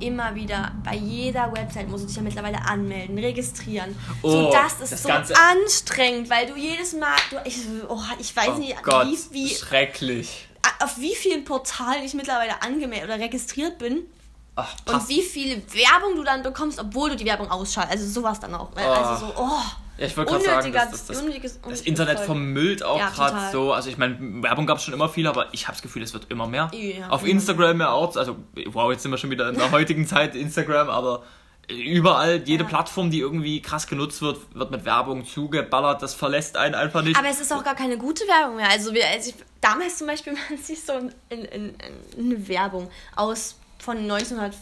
[0.00, 3.94] immer wieder, bei jeder Website muss du dich ja mittlerweile anmelden, registrieren.
[4.20, 5.34] Oh, so, das ist das so Ganze.
[5.36, 9.48] anstrengend, weil du jedes Mal, du, ich, oh, ich weiß oh nicht, Gott, wie, wie.
[9.54, 10.48] Schrecklich.
[10.80, 14.00] Auf wie vielen Portalen ich mittlerweile angemeldet oder registriert bin.
[14.54, 18.02] Ach, und wie viel Werbung du dann bekommst, obwohl du die Werbung ausschaltest.
[18.02, 18.70] Also sowas dann auch.
[18.76, 18.78] Oh.
[18.78, 19.62] Also so, oh.
[19.98, 23.72] Ja, ich wollte gerade sagen, das, das, das, das Internet vermüllt auch ja, gerade so.
[23.72, 26.12] Also ich meine, Werbung gab es schon immer viel, aber ich habe das Gefühl, es
[26.12, 26.70] wird immer mehr.
[26.74, 28.16] Ja, Auf Instagram ja auch.
[28.16, 28.36] Also
[28.66, 31.22] wow, jetzt sind wir schon wieder in der heutigen Zeit Instagram, aber
[31.68, 32.68] überall, jede ja.
[32.68, 36.02] Plattform, die irgendwie krass genutzt wird, wird mit Werbung zugeballert.
[36.02, 37.18] Das verlässt einen einfach nicht.
[37.18, 38.70] Aber es ist auch gar keine gute Werbung mehr.
[38.70, 41.74] Also, wir, also ich, damals zum Beispiel, man sieht so in, in, in,
[42.18, 44.54] eine Werbung aus von 1900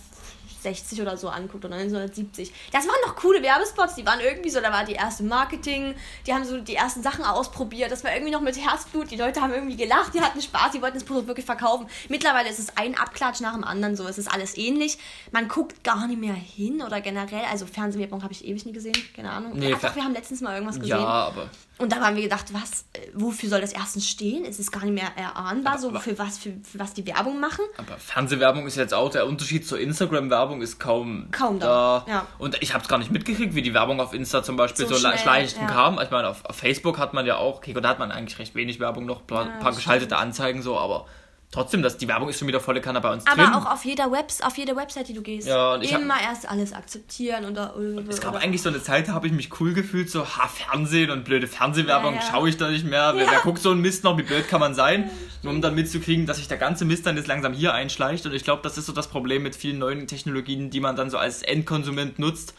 [0.63, 2.53] 60 oder so anguckt oder 1970.
[2.73, 5.95] Das waren noch coole Werbespots, die waren irgendwie so, da war die erste Marketing,
[6.27, 9.41] die haben so die ersten Sachen ausprobiert, das war irgendwie noch mit Herzblut, die Leute
[9.41, 11.87] haben irgendwie gelacht, die hatten Spaß, die wollten das Produkt wirklich verkaufen.
[12.09, 14.99] Mittlerweile ist es ein Abklatsch nach dem anderen so, es ist alles ähnlich.
[15.33, 18.97] Man guckt gar nicht mehr hin oder generell, also Fernsehwerbung habe ich ewig nie gesehen,
[19.15, 19.53] keine Ahnung.
[19.55, 20.99] Nee, Ach, wir haben letztens mal irgendwas gesehen.
[20.99, 21.49] Ja, aber
[21.81, 24.45] und da haben wir gedacht, was, äh, wofür soll das erstens stehen?
[24.45, 27.41] Es ist gar nicht mehr erahnbar, aber, so für was, für, für, was die Werbung
[27.41, 27.65] machen.
[27.79, 32.05] Aber Fernsehwerbung ist jetzt auch der Unterschied zur Instagram-Werbung ist kaum, kaum da.
[32.07, 32.13] da.
[32.13, 32.27] Ja.
[32.39, 34.95] Und ich habe es gar nicht mitgekriegt, wie die Werbung auf Insta zum Beispiel so,
[34.95, 35.67] so schleichend ja.
[35.67, 35.99] kam.
[36.03, 38.55] Ich meine, auf, auf, Facebook hat man ja auch, okay, da hat man eigentlich recht
[38.55, 41.07] wenig Werbung noch, ein paar, ja, paar geschaltete Anzeigen so, aber
[41.51, 43.55] trotzdem, das, die Werbung ist schon wieder volle Kanne bei uns Aber drin.
[43.55, 45.49] auch auf jeder, Webs, auf jeder Website, die du gehst.
[45.49, 47.75] Ja, und ich Immer hab, erst alles akzeptieren oder.
[48.09, 51.11] Es gab eigentlich so eine Zeit, da habe ich mich cool gefühlt, so, ha, Fernsehen
[51.11, 52.27] und blöde Fernsehwerbung ja, ja.
[52.31, 53.13] schaue ich da nicht mehr.
[53.17, 55.11] Wer, wer, guckt so einen Mist noch, wie blöd kann man sein?
[55.43, 58.27] Nur um dann mitzukriegen, dass sich der ganze Mist dann jetzt langsam hier einschleicht.
[58.27, 61.11] Und ich glaube, das ist so das Problem mit vielen neuen Technologien, die man dann
[61.11, 62.55] so als Endkonsument nutzt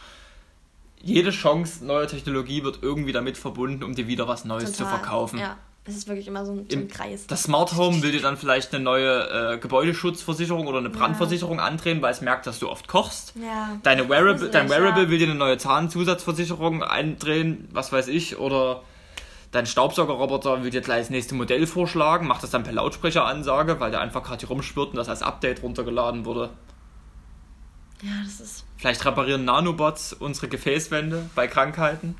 [1.04, 4.76] jede Chance neuer Technologie wird irgendwie damit verbunden, um dir wieder was Neues Total.
[4.76, 5.38] zu verkaufen.
[5.40, 5.58] Ja.
[5.84, 7.26] Es ist wirklich immer so ein, so ein Kreis.
[7.26, 11.64] Das Smart Home will dir dann vielleicht eine neue äh, Gebäudeschutzversicherung oder eine Brandversicherung ja.
[11.64, 13.34] andrehen, weil es merkt, dass du oft kochst.
[13.34, 13.80] Ja.
[13.82, 15.10] Deine Wearable, dein Wearable ja.
[15.10, 18.84] will dir eine neue Zahnzusatzversicherung eindrehen, was weiß ich, oder
[19.50, 23.90] dein Staubsaugerroboter will dir gleich das nächste Modell vorschlagen, macht das dann per Lautsprecheransage, weil
[23.90, 26.50] der einfach gerade hier rumspürt und das als Update runtergeladen wurde.
[28.02, 28.64] Ja, das ist.
[28.76, 32.16] Vielleicht reparieren Nanobots unsere Gefäßwände bei Krankheiten.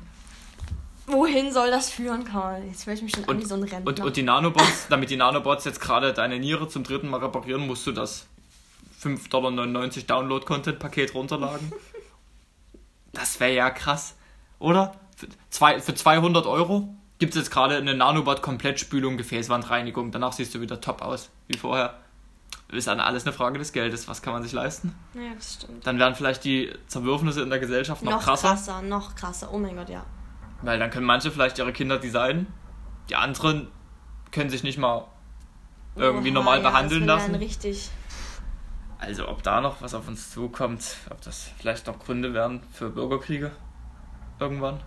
[1.05, 2.63] Wohin soll das führen, Karl?
[2.63, 3.87] Jetzt will ich mich schon an wie so ein Rentner.
[3.87, 7.67] Und, und die Nanobots, damit die Nanobots jetzt gerade deine Niere zum dritten Mal reparieren,
[7.67, 8.27] musst du das
[9.03, 11.73] 5,99 Dollar Download-Content-Paket runterladen.
[13.11, 14.15] das wäre ja krass,
[14.59, 14.95] oder?
[15.17, 20.11] Für, zwei, für 200 Euro gibt es jetzt gerade eine Nanobot-Komplettspülung, Gefäßwandreinigung.
[20.11, 21.99] Danach siehst du wieder top aus, wie vorher.
[22.69, 24.07] Ist dann alles eine Frage des Geldes.
[24.07, 24.95] Was kann man sich leisten?
[25.13, 25.85] Ja, das stimmt.
[25.85, 28.49] Dann werden vielleicht die Zerwürfnisse in der Gesellschaft noch, noch krasser.
[28.49, 29.49] Noch krasser, noch krasser.
[29.53, 30.03] Oh mein Gott, ja.
[30.63, 32.47] Weil dann können manche vielleicht ihre Kinder designen,
[33.09, 33.67] die anderen
[34.31, 35.07] können sich nicht mal
[35.95, 37.35] irgendwie Oha, normal ja, behandeln das lassen.
[37.35, 37.89] richtig.
[38.97, 42.89] Also ob da noch was auf uns zukommt, ob das vielleicht noch Gründe wären für
[42.89, 43.51] Bürgerkriege
[44.39, 44.79] irgendwann.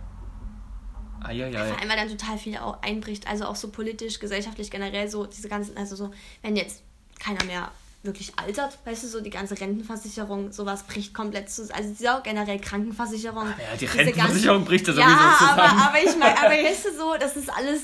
[1.23, 1.51] Eieiei.
[1.51, 5.25] Vor allem, weil dann total viel auch einbricht, also auch so politisch, gesellschaftlich generell so
[5.25, 6.11] diese ganzen, also so,
[6.41, 6.83] wenn jetzt
[7.19, 7.71] keiner mehr
[8.07, 11.77] wirklich altert, weißt du, so die ganze Rentenversicherung, sowas bricht komplett zusammen.
[11.79, 13.45] Also diese generell Krankenversicherung.
[13.47, 15.59] Ja, die Rentenversicherung ganzen, bricht ja sowieso zusammen.
[15.59, 17.81] Aber, aber ich meine, aber weißt du so, das ist alles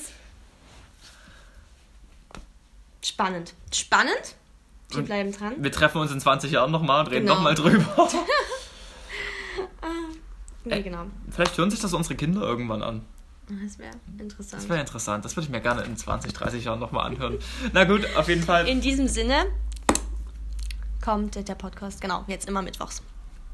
[3.04, 3.54] spannend.
[3.72, 4.36] Spannend?
[4.90, 5.54] Wir und bleiben dran.
[5.58, 7.36] Wir treffen uns in 20 Jahren nochmal und reden genau.
[7.36, 7.86] nochmal drüber.
[9.82, 9.88] Ah,
[10.64, 11.06] nee, genau.
[11.30, 13.02] Vielleicht hören sich das unsere Kinder irgendwann an.
[13.50, 14.64] Das wäre interessant.
[14.64, 15.26] Das wäre interessant.
[15.26, 17.38] Das würde ich mir gerne in 20, 30 Jahren nochmal anhören.
[17.74, 18.68] Na gut, auf jeden Fall.
[18.68, 19.46] In diesem Sinne,
[21.04, 23.01] kommt der Podcast, genau, jetzt immer mittwochs.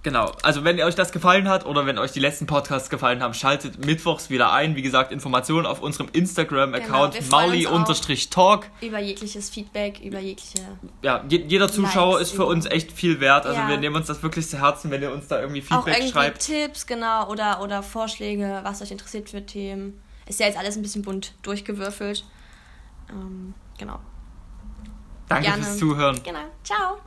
[0.01, 3.33] Genau, also wenn euch das gefallen hat oder wenn euch die letzten Podcasts gefallen haben,
[3.33, 4.77] schaltet mittwochs wieder ein.
[4.77, 8.67] Wie gesagt, Informationen auf unserem Instagram-Account genau, mauli-talk.
[8.79, 10.65] Über jegliches Feedback, über jegliche.
[11.01, 13.45] Ja, jeder Zuschauer Likes, ist für uns echt viel wert.
[13.45, 13.67] Also ja.
[13.67, 16.11] wir nehmen uns das wirklich zu Herzen, wenn ihr uns da irgendwie Feedback Auch irgendwie
[16.13, 16.45] schreibt.
[16.45, 20.01] Tipps, genau, oder, oder Vorschläge, was euch interessiert für Themen.
[20.27, 22.23] Ist ja jetzt alles ein bisschen bunt durchgewürfelt.
[23.09, 23.99] Ähm, genau.
[25.27, 25.63] Danke Gerne.
[25.63, 26.21] fürs Zuhören.
[26.23, 26.39] Genau.
[26.63, 26.99] Ciao.